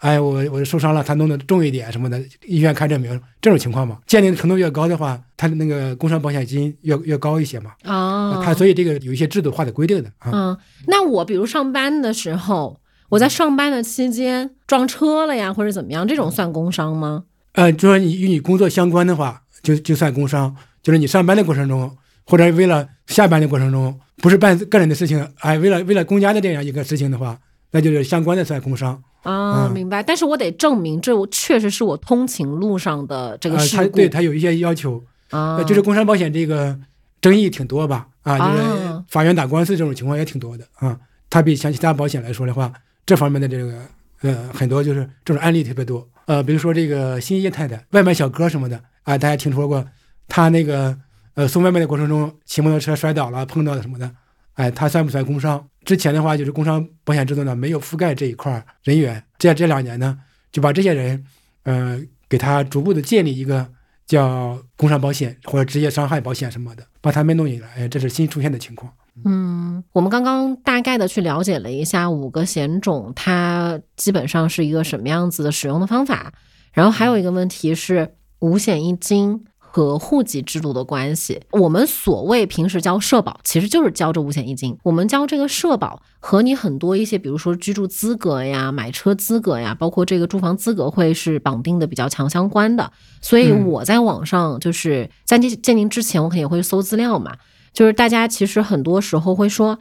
[0.00, 7.72] 哎，我我受伤了，他弄得重一点什么的，医院开证明这种情况嘛，鉴定程度越高的话，他的那个工伤保险金越越高一些嘛。
[7.84, 10.30] 哦，他所以这个有一些制度化的规定的啊。
[10.32, 17.24] 嗯，那我比如上班的时候，我在上班的期间撞车了呀，或者怎么样，这种算工伤吗？
[17.52, 27.38] 呃，就说你与你工作相关的话，就就算工伤，就是你上班的过程中，或者为了下班的过程中，不是办个人的事情，哎，为了为了公家的这样一个事情的话。
[27.72, 30.02] 那就是相关的算工伤啊，明白。
[30.02, 33.82] 但是我得证明这确实是我通勤路上的这个事故。
[33.82, 36.78] 他对他有一些要求啊，就是工伤保险这个
[37.20, 38.08] 争议挺多吧？
[38.22, 40.98] 啊，就是法院打官司这种情况也挺多的啊。
[41.28, 42.72] 他比像其他保险来说的话，
[43.06, 43.80] 这方面的这个
[44.22, 46.06] 呃很多就是这种案例特别多。
[46.26, 49.84] 呃，比如说这个新业态的外卖小哥什么的啊，大家听说过，
[50.28, 50.96] 他那个
[51.34, 54.10] 呃送外卖的过程中骑摩托车摔倒了碰到的什么的。
[54.60, 55.64] 哎，他算不算工伤？
[55.86, 60.18] 之前的话就是工伤保险制度呢没有覆盖这一块人员，这这两年呢
[60.52, 61.24] 就把这些人，
[61.62, 63.66] 呃，给他逐步的建立一个
[64.06, 67.68] 叫工伤保险或者职业伤害保险什么的，把他们弄进来。
[67.74, 68.92] 哎，这是新出现的情况。
[69.24, 76.34] 嗯，我们刚刚大概的去了解了一下五个险种，它基本上是一个什么样子的使用的方法。
[76.74, 79.46] 然后还有一个问题是五险一金。
[79.72, 84.76] 和户籍制度的关系，我们所谓平时交社保，其实就是交这五险一金。
[84.82, 92.90] 我们交这个社保和你很多一些，比如说居住资格呀、买车资格呀，包括这个住房资格，会是绑定的比较强相关的。
[93.20, 97.36] 所以我在网上就是在鉴鉴定之前，我肯定也会搜资料嘛。
[97.72, 99.78] 就是大家其实很多时候会说，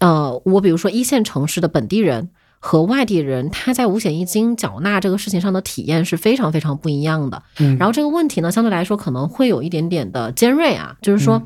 [0.00, 2.28] 呃，我比如说一线城市的本地人。
[2.66, 7.42] 和外地人他在五险一金缴纳这个事情上的体验是非常非常不一样的。
[7.58, 11.42] 嗯，然后这个问题呢，相对来说可能会有一点点的尖锐啊，就是说，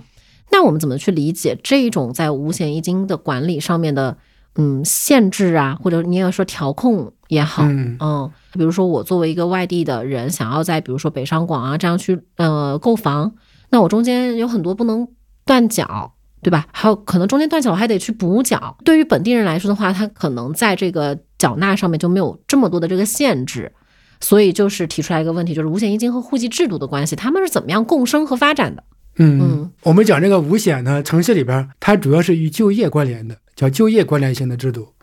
[0.52, 4.16] 那我们怎么去理解这种在五险一金的管理上面的
[4.54, 13.32] 嗯限制啊，或者你要说调控也好，嗯，比如说我作为一个外地的人，想要在比如说北上广啊这样去呃购房，
[13.70, 15.08] 那我中间有很多不能
[15.44, 16.14] 断缴。
[16.42, 16.66] 对吧？
[16.72, 18.76] 还有可能中间断缴，我还得去补缴。
[18.84, 23.72] 对于本地人来说的话，他可能在这个缴纳上面就没有这么多的这个限制，
[24.20, 28.84] 所以就是提出来一个问题，就是五险一金和户籍制度的关系，他们是怎么样共生和发展的？
[29.16, 34.94] 嗯嗯，我们讲这个五险呢，城市里边它主要是与就业关联的，叫就业关联性的制度。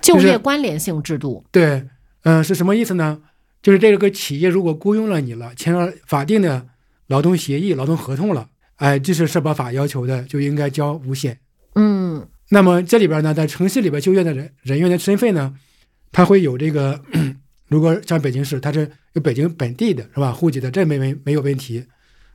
[0.00, 1.84] 就业关联性制度，对，
[2.22, 3.18] 嗯，是什么意思呢？
[3.60, 6.64] 就是这个企业如果雇佣了你了，签了法定的
[7.08, 8.46] 劳动协议、劳动合同了。
[8.78, 11.38] 哎，这是社保法要求的，就应该交五险。
[11.74, 15.54] 嗯，那么这里边呢，在城市里边就业的人人员的身份呢，
[16.10, 17.00] 他会有这个，
[17.68, 20.32] 如果像北京市，他是有北京本地的，是吧？
[20.32, 21.84] 户籍的，这没没没有问题。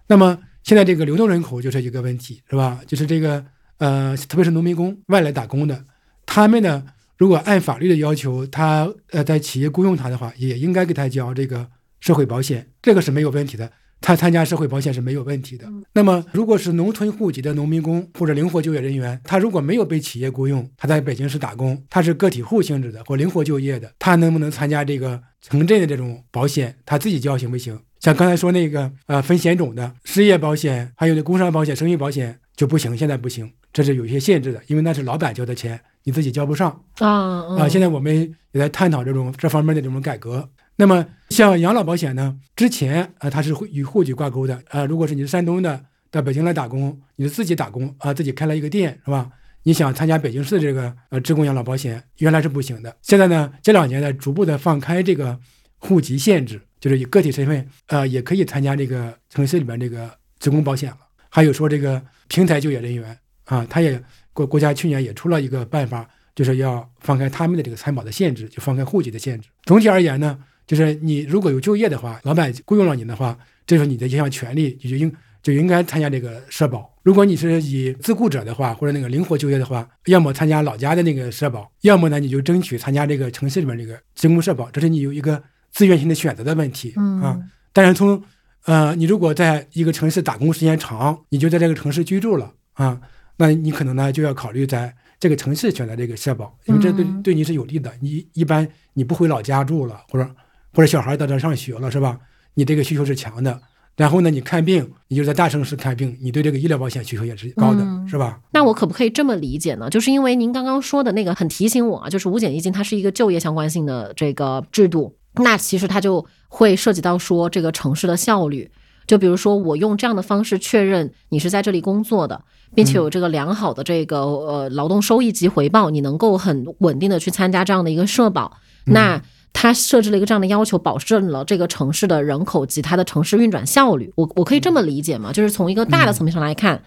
[0.07, 2.81] 那么现在这个流动人口就是一个问题，是吧？
[2.85, 3.43] 就是这个
[3.77, 5.85] 呃，特别是农民工外来打工的，
[6.25, 6.83] 他们呢，
[7.17, 11.67] 如果按法律的要求，他呃在企业雇佣他的话，也应该给他交这个
[12.01, 13.71] 社会保险，这个是没有问题的。
[14.05, 15.65] 他参加社会保险是没有问题的。
[15.93, 26.75] 那么，如果是农村户籍的农民工或者灵活就业人员，他如果没有被企业雇佣，他在北京市打工，他是个体户性质的或灵活就业的，他能不能参加这个城镇的这种保险？
[26.85, 27.79] 他自己交行不行？
[28.01, 37.69] 像刚才说那个呃分险种的失业保险，还有那工伤保险、生育保险就不行，现在不行，这是有些限制的，因为那是老板交的钱，你自己交不上啊啊！
[37.69, 38.13] 现在我们
[38.51, 40.49] 也在探讨这种这方面的这种改革。
[40.75, 42.39] 那么像养老保险呢？
[42.55, 44.85] 之前啊，它是会与户籍挂钩的啊。
[44.85, 49.29] 如果是你是山东的，到北京来打工，你是自己打工啊，自己开了一个店是吧？
[49.63, 52.95] 你想参加北京市的这个呃职工养老保险，原来是不行的。
[53.01, 55.39] 现在呢，这两年呢，逐步的放开这个
[55.77, 60.97] 户籍限制，就是以个体身份呃也可以参加这个城市里边这个职工保险了。
[61.29, 64.01] 还有说这个平台就业人员啊，他也
[64.33, 69.47] 国国家去年也出了一个办法，就是要放开他们的这个参保的限制，就放开户籍的限制。
[69.63, 75.11] 总体而言呢，就是你如果有就业的话，老板雇佣了你的话，这时候你的一项权利你就应
[75.41, 76.89] 就应该参加这个社保。
[77.03, 87.37] 如果你是以自雇者的话，或者那个灵活就业的话，要么参加老家的那个社保，要么呢你就争取参加这个城市里面这个职工社保，这是你有一个自愿性的选择的问题啊。
[87.73, 88.23] 但是从
[88.65, 93.01] 呃，你如果在一个城市打工时间长，你就在这个城市居住了啊，
[93.35, 97.91] 那你可能呢就要考虑在这个城市选择这个社保，因为这对对你是有利的。
[97.99, 100.29] 你一般你不回老家住了，或者
[100.73, 102.17] 或者小孩到这上学了，是吧？
[102.55, 103.59] 你这个需求是强的。
[103.95, 108.39] 然后呢，你看病，你就在大城市看病，你对这个医疗保险需求也是高的，是吧？
[108.51, 109.87] 那我可不可以这么理解呢？
[109.87, 118.71] 就是因为您刚刚说的那个很提醒我啊，就是五险一金它是一个就业相关性的这个制度，那其实它就会涉及到说这个城市的效率。
[119.05, 122.43] 就比如说我用这样的方式确认你是在这里工作的，
[122.73, 129.21] 并且有这个良好的这个呃劳动收益及回报，你能够很稳定的去参加这样的一个社保，那。
[129.53, 134.11] 它设置了一个这样的要求，保证了这个城市的人口及它的城市运转效率。
[134.15, 135.31] 我我可以这么理解吗？
[135.31, 136.81] 就是从一个大的层面上来看，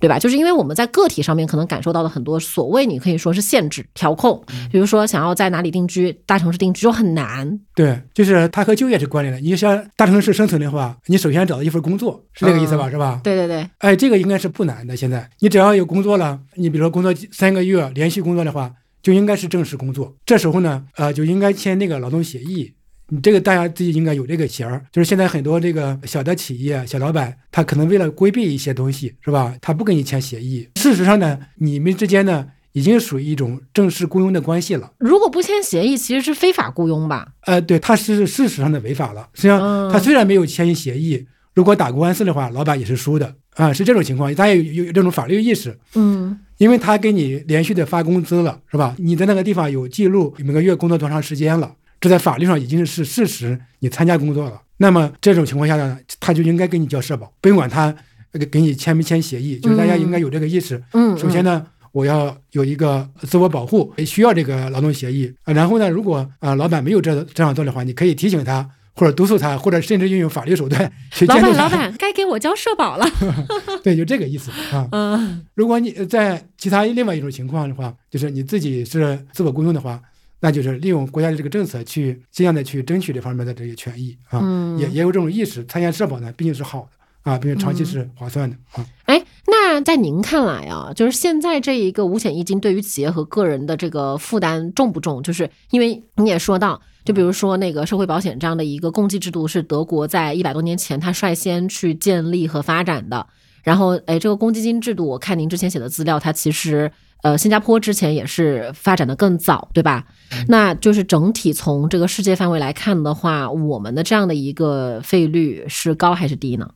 [0.00, 0.18] 对吧？
[0.18, 4.42] 就是因为我们在个体上面可能感受到了很多所谓你可以说是限制调控，
[4.72, 7.60] 比如说想要在哪里定居，大城市定居就很难。
[7.74, 9.38] 对，就是它和就业是关联的。
[9.40, 12.90] 你想大城市生存的话，你首先找到一份工作，是这个意思吧？
[12.90, 13.20] 是吧？
[13.22, 13.68] 对对对。
[13.78, 14.96] 哎，这个应该是不难的。
[14.96, 18.72] 现在你只要有工作了，你比如说工作三个月连续工作的话。
[19.02, 22.74] 就应该是正式工作，这时候呢，呃，就应该签那个劳动协议。
[23.10, 24.84] 你这个大家自己应该有这个弦儿。
[24.92, 29.56] 就是现在很多这个小的企业、小老板，他可能为了规避一些东西，是吧？
[29.62, 30.68] 他不跟你签协议。
[30.76, 34.92] 事实上呢，你们之间呢，已经属于一种正式雇佣的关系了。
[34.98, 37.28] 如果不签协议，其实是非法雇佣吧？
[37.46, 39.26] 呃，对，他是事实上的违法了。
[39.32, 44.34] 实际上，他虽然没有签协议，如果打官司的话，老板也是输的啊，是这种情况。
[44.34, 45.78] 大家有有这种法律意识。
[45.94, 46.38] 嗯。
[46.58, 48.94] 因为他给你连续的发工资了，是吧？
[48.98, 53.58] 你在那个地方有记录，每个月工作多长时间了，这在法律上已经是事实。
[53.78, 57.94] 你参加工作了，那么这种情况下呢，他就应该给你交社保，不管他
[58.32, 60.82] 给给你签没签协议，就是大家应该有这个意识。
[60.92, 65.52] 嗯，首先呢，我要有一个自我保护，需要这个劳动协议啊。
[65.52, 68.68] 然后呢，如果啊老板没有这这样做的话，你可以提醒他。
[68.98, 71.62] 或者督促他，或者甚至运用法律手段 去监督他。
[71.62, 73.06] 老板，老板，该给我交社保了。
[73.84, 74.88] 对，就这个意思啊。
[74.90, 80.02] 嗯，如果你在其他另外一种情况的话，就是你自己是自我雇佣的话，
[80.40, 84.40] 那就是利用国家的这个政策去尽量的去争取这方面的这些权益啊。
[84.42, 88.84] 嗯，也也有这种意识，参加社保呢，毕竟是好的啊，并且长期是划算的啊。
[89.04, 95.22] 哎，那在您看来啊，就是现在这一个五险一金对于企业和个人的这个负担重不重？
[95.22, 96.82] 就是因为你也说到。
[97.08, 103.26] 就比如说那个社会保险这样的一个共济制度，是德国在一百多年前他率先去建立和发展的。
[103.62, 106.92] 然后，哎，这个公积金制度，我看您之前写的资料，它其实
[107.22, 110.04] 呃，新加坡之前也是发展的更早，对吧？
[110.48, 116.68] 那就是整体从这个世界范围来看的话，我们的这样的一个费率是高还是低呢？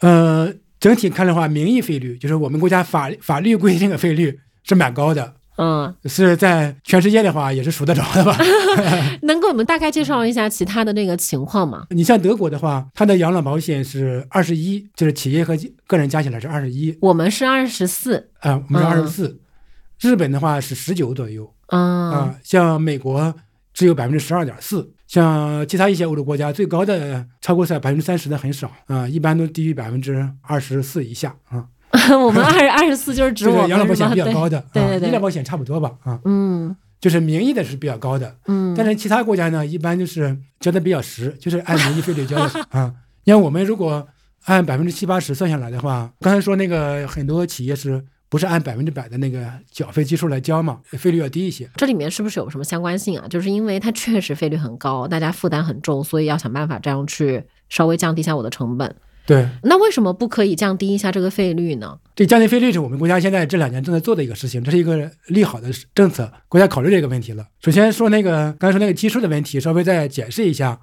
[0.00, 5.32] 呃，整体看的话，名义费率就是我们国家法法律规定的费率是蛮高的。
[5.58, 8.36] 嗯，是在全世界的话也是数得着的吧？
[9.22, 11.84] 能给我们大概介绍一下其他的那个情况吗？
[11.90, 15.56] 你像德国的话，它的养老保险是二十一，就是企业和
[15.88, 16.96] 个人加起来是二十一。
[17.00, 19.40] 我们是二十四啊，我们是二十四。
[20.00, 23.34] 日本的话是十九左右啊，像美国
[23.74, 31.66] 只有百分之十二点四，像其他一些欧洲国家最高的超过在百分之三十的很少啊，一般都低于百分之二十四以下啊。
[32.18, 42.92] 我们二二十四就是指我养老保险比较高的，对对对，医疗保险差不多吧啊，嗯，就是名义的是比较高的，嗯，但是其他国家呢，一般就是交的比较实，就是按名义费率交的 啊。
[43.24, 44.08] 因为我们如果
[44.44, 51.68] 按百分之七八十算下来的话，刚才说那个很多企业是不是按百分之百的那个缴费基数来交嘛，费率要低一些。
[51.76, 53.26] 这里面是不是有什么相关性啊？
[53.28, 58.94] 就是因为它确实费率很高，大家负担很重，所以要想办法这样去稍微降低一下我的成本。
[59.28, 61.98] 对，那为什么不可以降低一下这个费率呢？
[62.16, 67.46] 这降低费率是我们国家现在这两年正在做的一个事情，这是一个利好的政策，国家考虑这个问题了。
[67.60, 70.80] 首先说那个刚才说那个基数的问题，稍微再解释一下，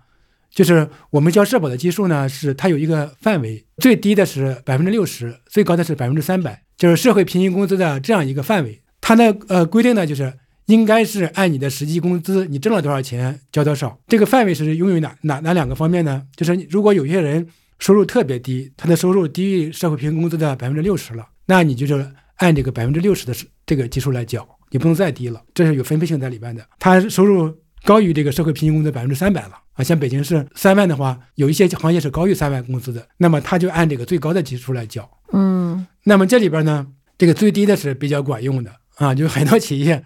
[0.54, 8.80] 就是我们交社保的基数呢，是它有一个范围，最低的是百分之六十，最高的是百分之三百，就是社会平均工资的这样一个范围。
[9.02, 10.32] 它呢，呃，规定呢就是
[10.68, 13.98] 应该是按你的实际工资，你挣了多少钱交多少。
[14.08, 16.22] 这个范围是拥有哪哪哪两个方面呢？
[16.36, 17.48] 就是如果有些人。
[17.80, 23.34] 收入特别低，他的收入低于社会平均工资的百分之六十了，那你就是按这个百分之六十的
[23.65, 26.65] 这个基数来缴，你不能再低了，这是有分配性在里边的。
[26.80, 27.53] 他收入
[27.84, 35.09] 高于这个社会平均工资百分之三百了啊，像北京市三万的话，有一些行业是高于三万工资的，那么他就按这个最高的基数来缴。
[35.34, 40.03] 嗯，那么这里边呢，这个最低的是比较管用的啊，就很多企业，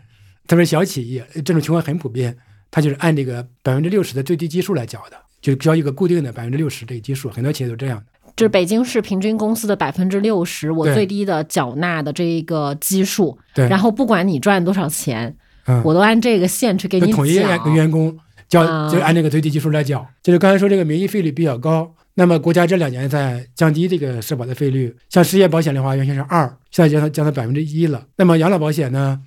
[0.48, 2.36] 特别是小企业，这种情况很普遍，
[2.72, 8.06] 他就是按这个百分之六十的最低基数来缴的，就交一个固定的百分之六十这个基数，很多企业都这样的。
[8.36, 18.18] 这是北京市平均工资的百分之六十，我最低的缴纳的这一个基数，对，然后不管你赚多少钱，嗯，我都按这个线去给你就统一跟员工
[18.48, 20.08] 交，啊就按这个最低基数来缴。
[20.24, 28.06] 就是刚才说这个名义费率比较高，那么国家这两年在降低这个社保的费率，像失业保险的话，原先是二，现在降到降到百分之一了。
[28.16, 29.20] 那么养老保险呢，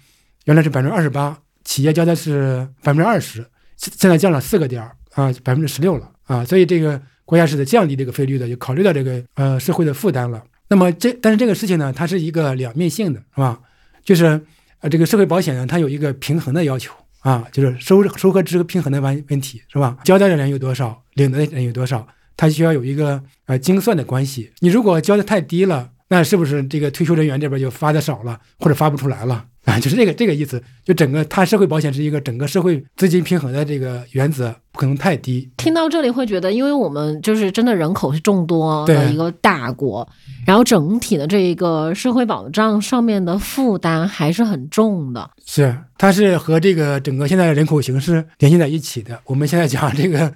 [0.47, 3.47] 原来是百分之二十八，企业交的是百分之二十，
[3.77, 4.83] 现在降了四个点
[5.15, 10.43] 啊，百分之十六了啊，所以这个国家是在降低这个费率的，就考虑到这个呃社会的负担了。
[10.69, 13.61] 那么这但是这个事情呢，它是一个两面性的，是吧？
[14.05, 14.41] 就是
[14.81, 16.93] 呃这个社会保险呢，它有一个平衡的要求。
[17.21, 19.97] 啊，就是收收和支平衡的问问题是吧？
[20.03, 22.05] 交的人有多少，领的人有多少，
[22.37, 24.51] 它需要有一个呃精算的关系。
[24.59, 29.81] 你如果交的太低了，那是不是这个退休人员这边就发的少了，或者发不出来了 啊？
[29.81, 30.63] 就是这个这个意思。
[30.85, 35.49] 就整个它社会保险是一个整个社会资金平衡的这个原则，不可能太低。
[35.57, 40.07] 听到这里会觉得，因为我们就是真的人口是众多的对一个大国，
[40.47, 45.31] 然后整体的这一个社会保障上面的负担还是很重的。
[45.47, 49.19] 是，它是和这个整个现在的人口形势联系在一起的。
[49.25, 50.35] 我们现在讲这个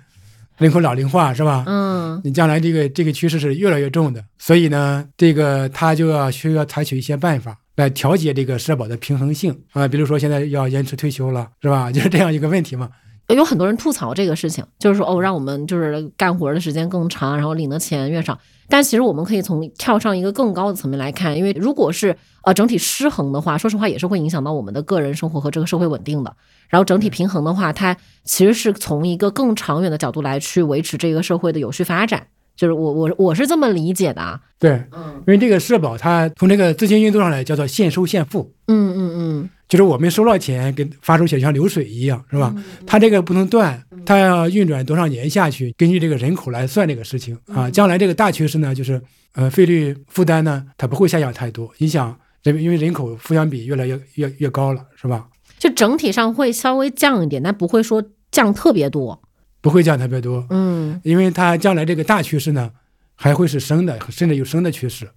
[0.59, 1.65] 人口老龄化是吧？
[1.67, 11.91] 嗯你将来这个这个趋势是越来越重的，所以呢，这个他就要需要采取一些办法来调节这个社保的平衡性啊，比如说现在要延迟退休了，是吧？
[11.93, 12.89] 就是这样一个问题嘛。
[13.35, 18.39] 有很多人吐槽这个事情，就是说哦，让我们就是干活的时间更长，然后领的钱越少。
[18.69, 26.35] 但其实我们可以从跳上一个更高的层面来看，因为如果是呃整体失衡的话，说实话也是会影响到我们的个人生活和这个社会稳定的。
[26.69, 32.27] 然后整体平衡的话，它其实是从一个更长远的角度来去维持这个社会的有序发展。
[32.57, 34.41] 就是我我我是这么理解的啊。
[34.59, 42.55] 对，嗯因为这个社保它从这个资金运作上来叫做现收现付，嗯嗯嗯，就是我们收到钱跟发出去像流水一样，是吧？
[42.87, 47.71] 它这个不能断，它要运转多少年下去，根据这个人口来算这个事情啊。
[47.71, 49.03] 将来这个大趋势呢，就是
[49.33, 51.73] 呃费率负担呢，它不会下降太多。
[51.79, 55.27] 你想人因为人口抚养比越来越越越高了，是吧？
[55.59, 59.21] 就整体上会稍微降一点，但不会说降特别多。
[59.63, 62.71] 不会降特别多，嗯，因为它将来这个大趋势呢，
[63.17, 65.09] 还会是升的，甚至有升的趋势。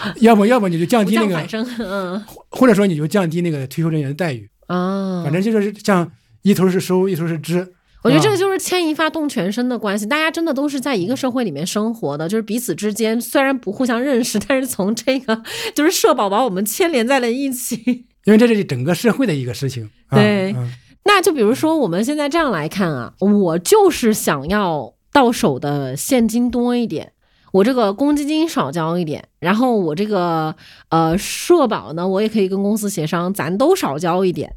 [0.20, 1.36] 要么要么你就降低那个。
[1.78, 6.10] 嗯或者说你就降低那个退休人员的待遇，啊，反正就是像
[6.42, 7.74] 一头是收，一头是支。
[8.04, 15.42] 我觉得这啊个就是牵一发动全身的关系，大家真的都是在一个社会里面生活的，就是彼此之间虽然不互相认识，但是从这个
[15.74, 18.06] 就是社保把我们牵连在了一起。
[18.24, 19.90] 因为这是整个社会的一个事情。
[20.08, 20.70] 啊、对嗯
[21.04, 27.12] 那就比如说我们现在这样来看啊，我就是想要到手的现金多一点。
[27.52, 30.54] 我这个公积金少交一点，然后我这个
[30.90, 34.54] 呃社保呢，我也可以跟公司协商，咱都少交一点。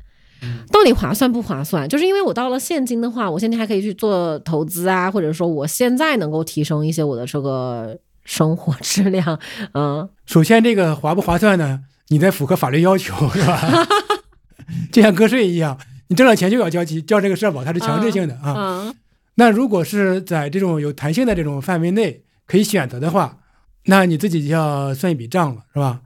[0.72, 1.88] 到底划算不划算？
[1.88, 9.40] 就是因为我到了现金的话，我现在还可以去做投资啊，或者说我现在能够提升一些我的这个生活质量。
[9.74, 11.82] 嗯，首先这个划不划算呢？
[12.08, 13.88] 你得符合法律要求，是吧？
[14.92, 15.78] 就像个税一样，
[16.08, 18.56] 你挣了钱就要交交这个社保，它是强制性的啊。
[18.58, 18.96] 嗯
[19.36, 22.22] 那如果是在这种有弹性的这种范围内
[22.52, 23.38] 可以选择的话，
[23.86, 26.02] 那你自己就要算一笔账了，是吧？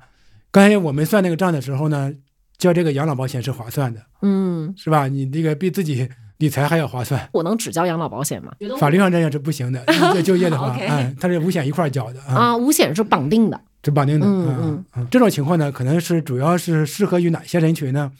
[0.52, 2.14] 刚才我们算那个账的时候呢，
[2.60, 5.08] 交这个养老保险是划算的，嗯，是吧？
[5.08, 7.28] 你这个比自己理财还要划算。
[7.34, 8.52] 我能只交养老保险吗？
[8.78, 9.84] 法律上这样是不行的，
[10.16, 13.60] 你就业的话哎，它是五险一块儿交的啊，啊，五险是绑定的。
[13.84, 14.28] 是绑定的。
[14.28, 18.12] 嗯嗯嗯，这种情况呢，可能是主要是适合于哪些人群呢？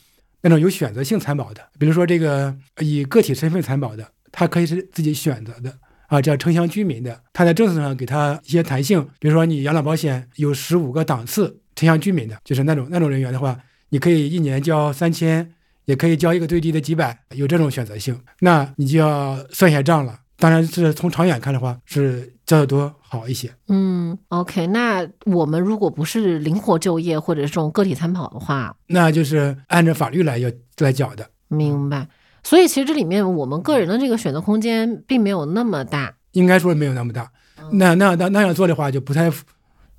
[0.42, 5.72] 那种有选择性参保的，比如说这个以个体身份参保的，他可以是自己选择的
[6.08, 13.58] 啊，叫城乡居民的，他在政策上给他一些弹性，比如说你养老保险有十五个档次，城乡居民的，就是那种那种人员的话，
[13.90, 15.54] 你可以一年交三千，
[15.86, 20.20] 也可以交一个最低的几百，有这种选择性，那你就要算一下账了。
[20.38, 23.50] 当然是从长远看的话，是交的多好一些。
[23.70, 32.06] 嗯，OK，那我们如果不是灵活就业或者是这种个体参保的话，那就是按照法律来要来缴的，明白。
[32.46, 37.30] 所以其实这里面我们个人的这个选择空间并没有那么大，应该说没有那么大。
[37.74, 39.34] 那那那那样做的话，就不太、啊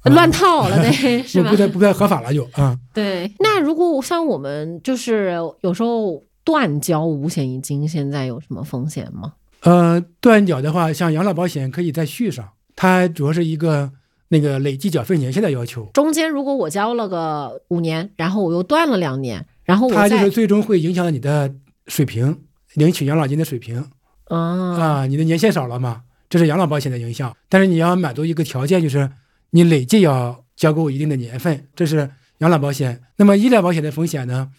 [0.05, 1.61] 乱套了，呗，是吧不不？
[1.61, 2.79] 太不太合法了就啊。
[2.95, 3.33] 对。
[3.41, 9.33] 那如果像我们就是有时候断交五险一金，现在有什么风险吗？
[9.63, 13.91] 呃，断缴的话，像养老保险可以再续上，它主要是一个
[14.29, 21.53] 那个累计缴费年限的要求，中间如果我交了个五年，然后我又断了两年，然后我它就是最终会影响你的
[21.87, 22.43] 水平，
[22.75, 23.91] 领取养老金的水平
[24.25, 27.37] 啊啊，你的年限少了嘛，这是养老保险的影响。
[27.49, 29.11] 但是你要满足一个条件，就是
[29.51, 33.03] 你累计要交够一定的年份，这是养老保险。
[33.17, 34.51] 那么医疗保险的风险呢？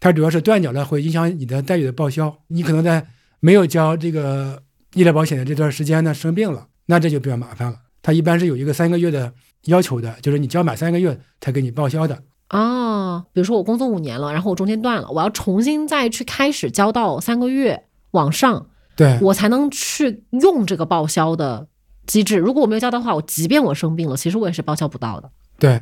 [0.00, 3.06] 它主要是断缴了会影响你的待遇的报销，你可能在
[3.40, 4.62] 没有交这个
[4.94, 7.78] 医疗保险的这段时间呢生病了，那这就比较麻烦了。
[8.00, 9.34] 它一般是有一个三个月的
[9.66, 12.22] 要求的，就是你交满三个月才给你报销的。
[12.50, 21.68] 哦，比如说我工作五年了，然后我中间断了，我要重新再去开始交到三个月往上，对，我才能去用这个报销的
[22.06, 22.36] 机制。
[22.36, 25.30] 如果我没有交的话，我即便我生病了，其实我也是报销不到的。
[25.60, 25.80] 对，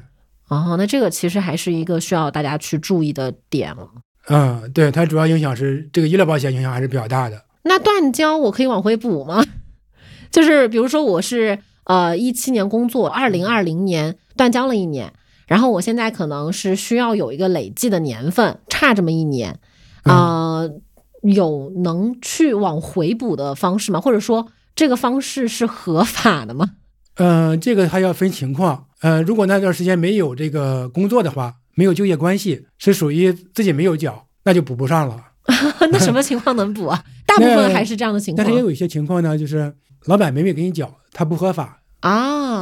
[0.49, 3.89] 哦，那这个其实还是一个需要大家去注意的点了。
[4.29, 7.45] 嗯，对，它主要影响是这个医疗保险影响还是比较大的。
[7.63, 9.43] 那断交我可以往回补吗？
[10.31, 15.11] 就是比如说我是呃一七年工作，二零二零年断交了一年，
[15.49, 19.59] 然后我现在可能是需要有一个累计的年份，差这么一年，
[20.05, 20.71] 呃，
[21.23, 24.01] 有能去往回补的方式吗？
[24.01, 24.47] 或者说
[24.77, 26.71] 这个方式是合法的吗？
[27.15, 28.85] 嗯、这个还要分情况。
[29.01, 35.25] 呃，如果那段时间没有这个工作的话，没有就业关系，是属于自己没有缴，那就补不上了。
[35.91, 37.03] 那什么情况能补啊？
[37.27, 39.75] 大部分还是这样的情况但是也有一些情况呢，就是
[40.05, 42.11] 老板没没给你缴，他不合法啊、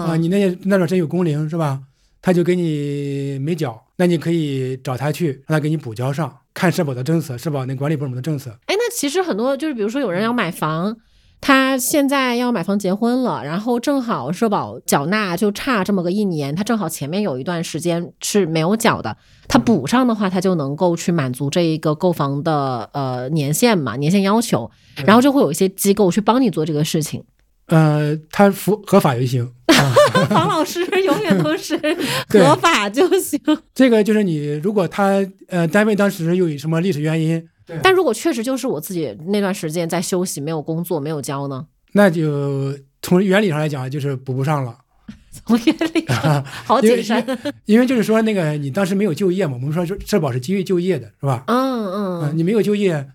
[0.05, 0.17] 啊。
[0.17, 1.81] 你那那段时间有工龄是吧？
[2.27, 8.51] 他就给你没缴，那你可以找他去，让他给你补交上，看社保的政策，社保那管理部门的政策。
[8.67, 10.97] 哎，那其实很多就是，比如说有人要买房，
[11.41, 19.17] 他现在要买房结婚了，然后正好社保缴纳就差这么个一年，他正好前面有一段时间是没有缴的，
[19.47, 24.69] 他补上的话，他就能够去满足这一个购房的呃年限嘛，年限要求，
[25.07, 27.23] 然后就会有一些机构去帮你做这个事情。
[27.67, 29.51] 呃，他符合法就行。
[30.31, 31.79] 黄老师永远都是
[32.29, 33.39] 合法就行，
[33.75, 37.47] 这个就是你，如果他呃单位当时又有什么历史原因，
[37.83, 44.79] 但如果确实就是我自己那段时间在休息，没有工作，没有交呢，那就从原理上来讲就是补不上了。
[45.45, 47.39] 从原理上好因为谨慎。
[47.67, 51.45] 因为就是说那个你当时没有就业嘛，我们说说社保是基于就业的，是吧？
[51.49, 53.07] 嗯嗯、嗯你没有就业，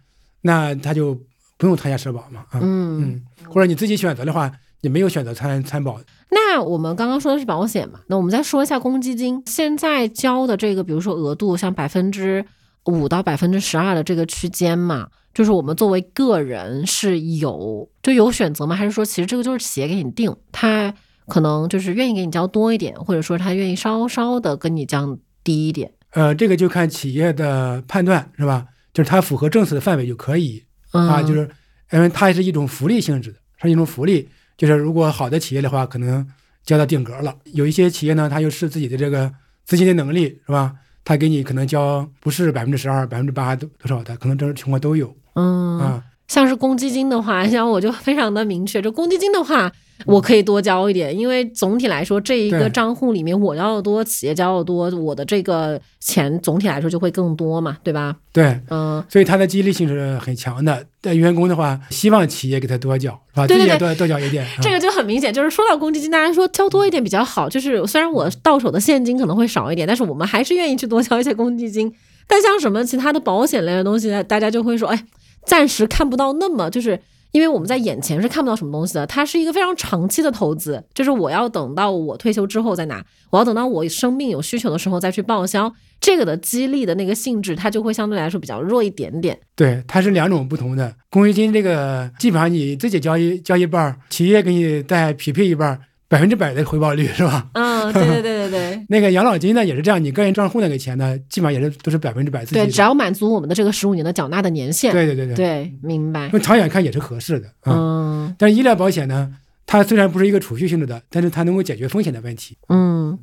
[0.42, 1.20] 那他就
[1.62, 3.04] 不用参加社保嘛，啊，嗯。
[3.04, 4.52] 嗯，或者你自己选择的话，
[4.82, 6.02] 你没有选择参参保，
[6.32, 9.44] 那我们刚刚说的是保险嘛，那我们再说一下公积金。
[9.46, 12.44] 现在交的这个，比如说额度，像百分之
[12.86, 18.76] 五到百分之十二的这个区间嘛，就是我们作为个人是有就有选择吗？
[18.76, 20.92] 还是说其实这个就是企业给你定，他
[21.28, 25.92] 可能就是愿意给你交多一点，或者说他愿意稍稍的跟你降低一点？
[26.14, 28.66] 呃，这个就看企业的判断是吧？
[28.94, 30.62] 就是它符合政策的范围就可以
[30.92, 31.50] 嗯，啊，就是
[31.92, 34.28] 因为它是一种福利性质的，是一种福利，
[34.58, 36.26] 就是如果好的企业的话，可能
[36.64, 37.36] 交到定格了。
[37.46, 39.32] 有一些企业呢，它又是自己的这个
[39.66, 40.74] 资金的能力是吧？
[41.04, 45.80] 它给你可能交不是百分之十二、百分之八多多少的，可能这种情况都有嗯。
[45.80, 46.04] 啊。
[46.32, 49.70] 像是公积金的话， 像我就非常的明确，就公积金的话，
[50.06, 58.16] 我可以多交一点，因为总体来说，这一个账户里面我交的多，企业交的多，我的这个钱总体来说就会更多嘛，对吧？
[58.32, 60.86] 对，嗯，所以它的激励性是很强的。
[61.02, 63.46] 但员工的话，希望企业给他多缴，是吧？
[63.46, 64.46] 对对对多多缴一点。
[64.46, 67.50] 啊这个就很明显，就是说到公积金，大家说交多一点比较好。
[67.50, 71.94] 就是虽然我到手的现金可能会少一点，但是我们还是愿意去多交一些公积金。
[72.26, 75.06] 但像什么其他的保险类的东西，大家就会说，哎，
[75.46, 77.00] 暂时看不到那么就是。
[77.34, 89.40] 因为我们在眼前是看不到什么东西的，它是一个非常长期的投资，就是我要等到我退休之后再拿，我要等到我生病有需求的时候再去报销，这个的激励的那个性质，它就会相对来说比较弱一点点。
[89.56, 90.94] 对，它是两种不同的。
[91.10, 95.80] 公积金这个基本上你自己交一交一半儿，企业给你再匹配一半儿，
[96.12, 97.48] 百分之百的回报率是吧？
[97.54, 98.86] 嗯，对对对对对。
[98.90, 104.92] 那个养老金呢也是这样，你个人账户那个钱呢，基本上也是都是百分之百自己对，只要满足我们的这个十五年的缴纳的年限。
[104.92, 106.32] 对对对对，对，明白因。
[106.34, 107.72] 为长远看也是合适的啊。
[107.74, 109.32] 嗯但是医疗保险呢，
[109.66, 112.58] 它虽然不是一个储蓄性质的，但是它能够解决风险的问题。
[112.68, 113.18] 嗯，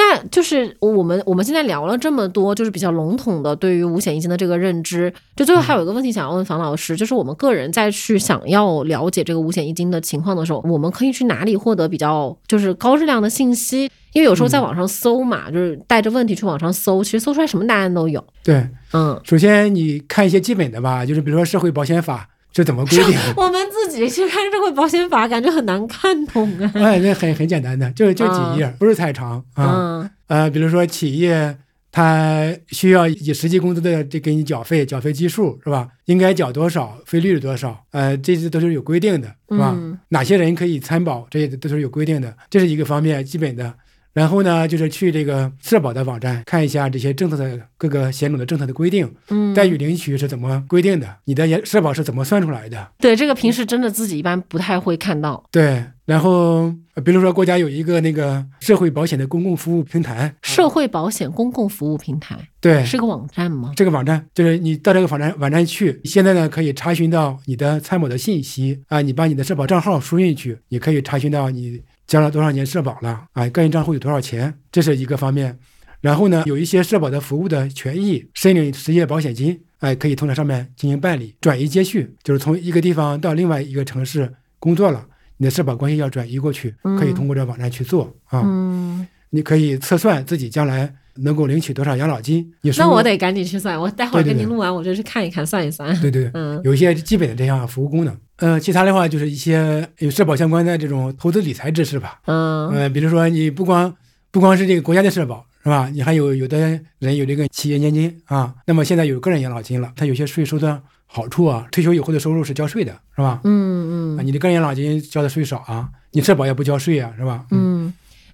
[0.00, 5.12] 那就是我们我们现在聊了这么多，就是比较笼统的对于五险一金的这个认知。
[5.34, 13.90] 就最后还有一个问题想要问房老师，就是我们个人在去想要了解这个五险一金的情况的时候，我们可以去哪里获得比较就是高质量的信息？
[14.12, 18.24] 因为有时候在网上搜嘛，就是带着问题去网上搜，其实搜出来什么答案都有。
[18.44, 23.18] 对，嗯，首先你看一些基本的吧，就是比如说社会保险法是怎么规定。
[23.36, 26.70] 我们自己去看社会保险法，感觉很难看懂啊。
[26.74, 29.74] 哎，那很很简单的，就就几页，不是太长啊。
[29.76, 31.56] 嗯呃，比如说企业
[31.90, 35.88] 他需要以实际工资的这给你缴费，缴费基数是吧？
[36.04, 37.84] 应该缴多少，费率是多少？
[37.92, 39.72] 呃，这些都是有规定的，是吧？
[39.74, 43.72] 嗯哪些人可以参保，这些都是有规定的，这是一个方面基本的。
[44.14, 52.88] 然后呢，就是去这个社保的网站看一下这些政策的各个险种的政策的规定，嗯，待遇领取是怎么规定的，你的社保是怎么算出来的？
[52.98, 55.44] 对这个平时真的自己一般不太会看到。
[55.52, 63.72] 对，然后呃比如说国家有一个那个社会保险的公共服务平台，社会保险公共服务平台对，是个网站吗？
[63.76, 75.56] 这个网站就是你到这个网站网站去，现在呢可以查询到你的参保的信息啊，你把你的社保账号输进去，你可以查询到你交了多少年社保了哎，个人账户有多少钱，这是一个方面。
[76.00, 85.04] 然后呢，有一些社保的服务的权益，申领失业保险金，哎，可以通过上面进行办理，转移接续，就是从一个地方到另外一个城市工作了，
[85.36, 88.42] 你的社保关系要转移过去，可以通过这网站去做啊。
[88.42, 92.48] 嗯，你可以测算自己将来能够领取多少养老金。
[92.62, 95.88] 你说那我得赶紧去算，我待会儿对对对跟您录完，我就去看一看，算一算。
[96.00, 98.16] 对对对， 嗯有一些基本的这项服务功能。
[98.36, 102.20] 呃，其他的话就是一些有社保相关的这种投资理财知识吧。
[102.26, 103.92] 嗯呃，比如说你不光
[104.30, 105.90] 不光是这个国家的社保是吧？
[105.92, 113.40] 你还有有的人有这个企业年金啊，那么现在有个人养老金了，它有些税收的好处啊，退休以后的收入是交税的，是吧？
[113.42, 117.44] 嗯，嗯嗯你的个人养老金交的税少啊，你社保也不交税啊，是吧？
[117.50, 117.77] 嗯。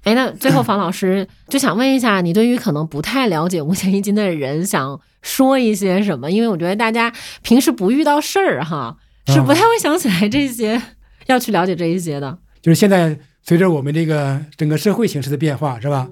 [0.04, 6.30] 哎，那最后房老师就想问一下，你对于可能不太了解五险一金的人，想说一些什么？
[6.30, 8.96] 因为我觉得大家平时不遇到事儿哈，
[9.26, 10.80] 是不太会想起来这些，
[11.26, 12.38] 要去了解这一些的。
[12.60, 16.08] 就是现在随着我们这个整个社会形势的变化，是吧？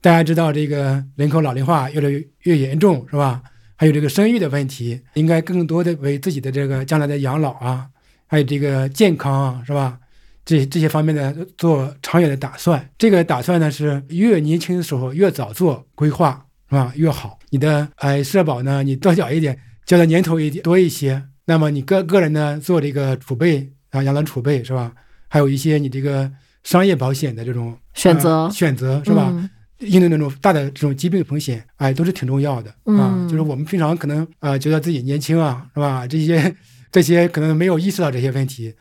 [0.00, 3.42] 大家知道这个人口老龄化越来越越严重，是吧？
[3.76, 7.86] 还有这个生育的问题，应该更多的为自己的这个将来的养老啊，
[8.28, 9.98] 还有这个健康啊，是吧？
[10.44, 12.90] 这这些方面的，做长远的打算。
[12.98, 16.92] 这个打算呢，是越年轻的时候越早做规划，是吧？
[16.96, 17.38] 越好。
[17.50, 24.92] 你的哎社保呢，你多缴一点，交的年头一点多一些，那么你个个人呢做这个储备啊，养老储备是吧？
[25.28, 26.30] 还有一些你这个
[26.62, 29.28] 商业保险的这种选择呃选择是吧？
[29.32, 33.12] 嗯应对那种大的这种疾病风险，哎，都是挺重要的啊。
[33.12, 36.06] 嗯就是我们平常可能啊、呃觉得自己年轻啊，是吧？
[36.06, 36.54] 这些
[36.92, 38.72] 这些可能没有意识到这些问题，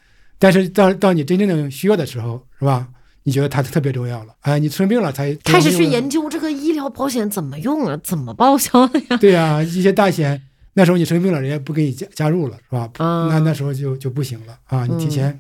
[0.44, 2.86] 但是到到你真正的需要的时候，是吧？
[3.24, 9.16] 你觉得它特别重要了，哎，你生病了才开始去研究这个医疗保险怎么用啊，怎么报销 的呀？
[9.16, 10.42] 对啊，一些大险，
[10.74, 12.90] 那时候你生病了，人家不给你加加入了，是吧？
[12.98, 14.86] 啊那那时候就就不行了啊！
[14.86, 15.40] 你提前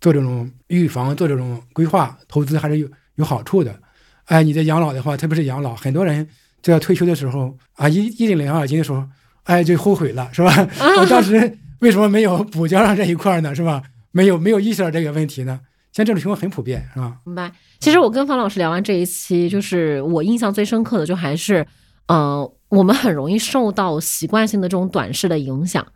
[0.00, 3.78] 做这种预防，做这种规划，投资还是有有好处的。
[4.24, 6.26] 哎，你在养老的话，特别是养老，很多人
[6.60, 9.04] 就要退休的时候啊，一一领养老金的时候，
[9.44, 10.52] 哎，就后悔了，是吧？
[10.98, 13.54] 我当时为什么没有补交上这一块呢？
[13.54, 13.80] 是吧？
[14.12, 15.60] 没有没有意识到这个问题呢？
[15.92, 17.16] 像这种情况很普遍，是吧？
[17.24, 17.50] 明白。
[17.78, 21.66] 其实我跟方老师聊完这一期，就是我印象最深刻的，就还是，
[22.06, 25.86] 呃，我们很容易受到习惯性的这种短视的影响。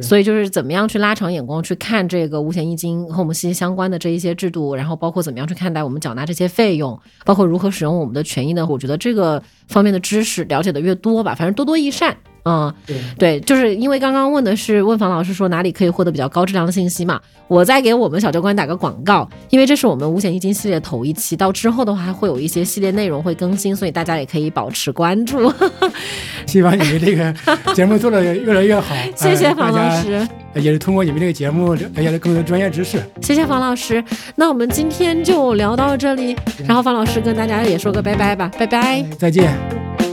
[0.00, 8.66] 所以就是怎么样去拉长眼光去看这个五险一金和我们息息相关的这一些制度，然后包括怎么样去看待我们缴纳这些费用，包括如何使用我们的权益呢？
[8.66, 12.16] 我觉得这个方面的知识了解的越多吧，反正多多益善。
[12.44, 12.96] 嗯，对。
[13.18, 25.52] 对，就是因为刚刚问的是问房老师说哪里可以获得比较高质量的信息嘛，我再给我们小教官打个广告，因为这是我们五险一金系列头一期，到之后的话还会有一些系列内容会更新，所以大家也可以保持关注。
[26.46, 27.34] 希望你们这个
[27.74, 28.94] 节目做的越来越好。
[29.16, 33.02] 谢谢哎房老，师，也是通过你们这个节目了解了更多专业知识。
[33.22, 34.04] 谢谢房老师。
[34.34, 36.36] 那我们今天就聊到这里，
[36.66, 39.02] 然后房老师跟大家也说个拜拜吧，拜拜。
[39.18, 40.03] 再见。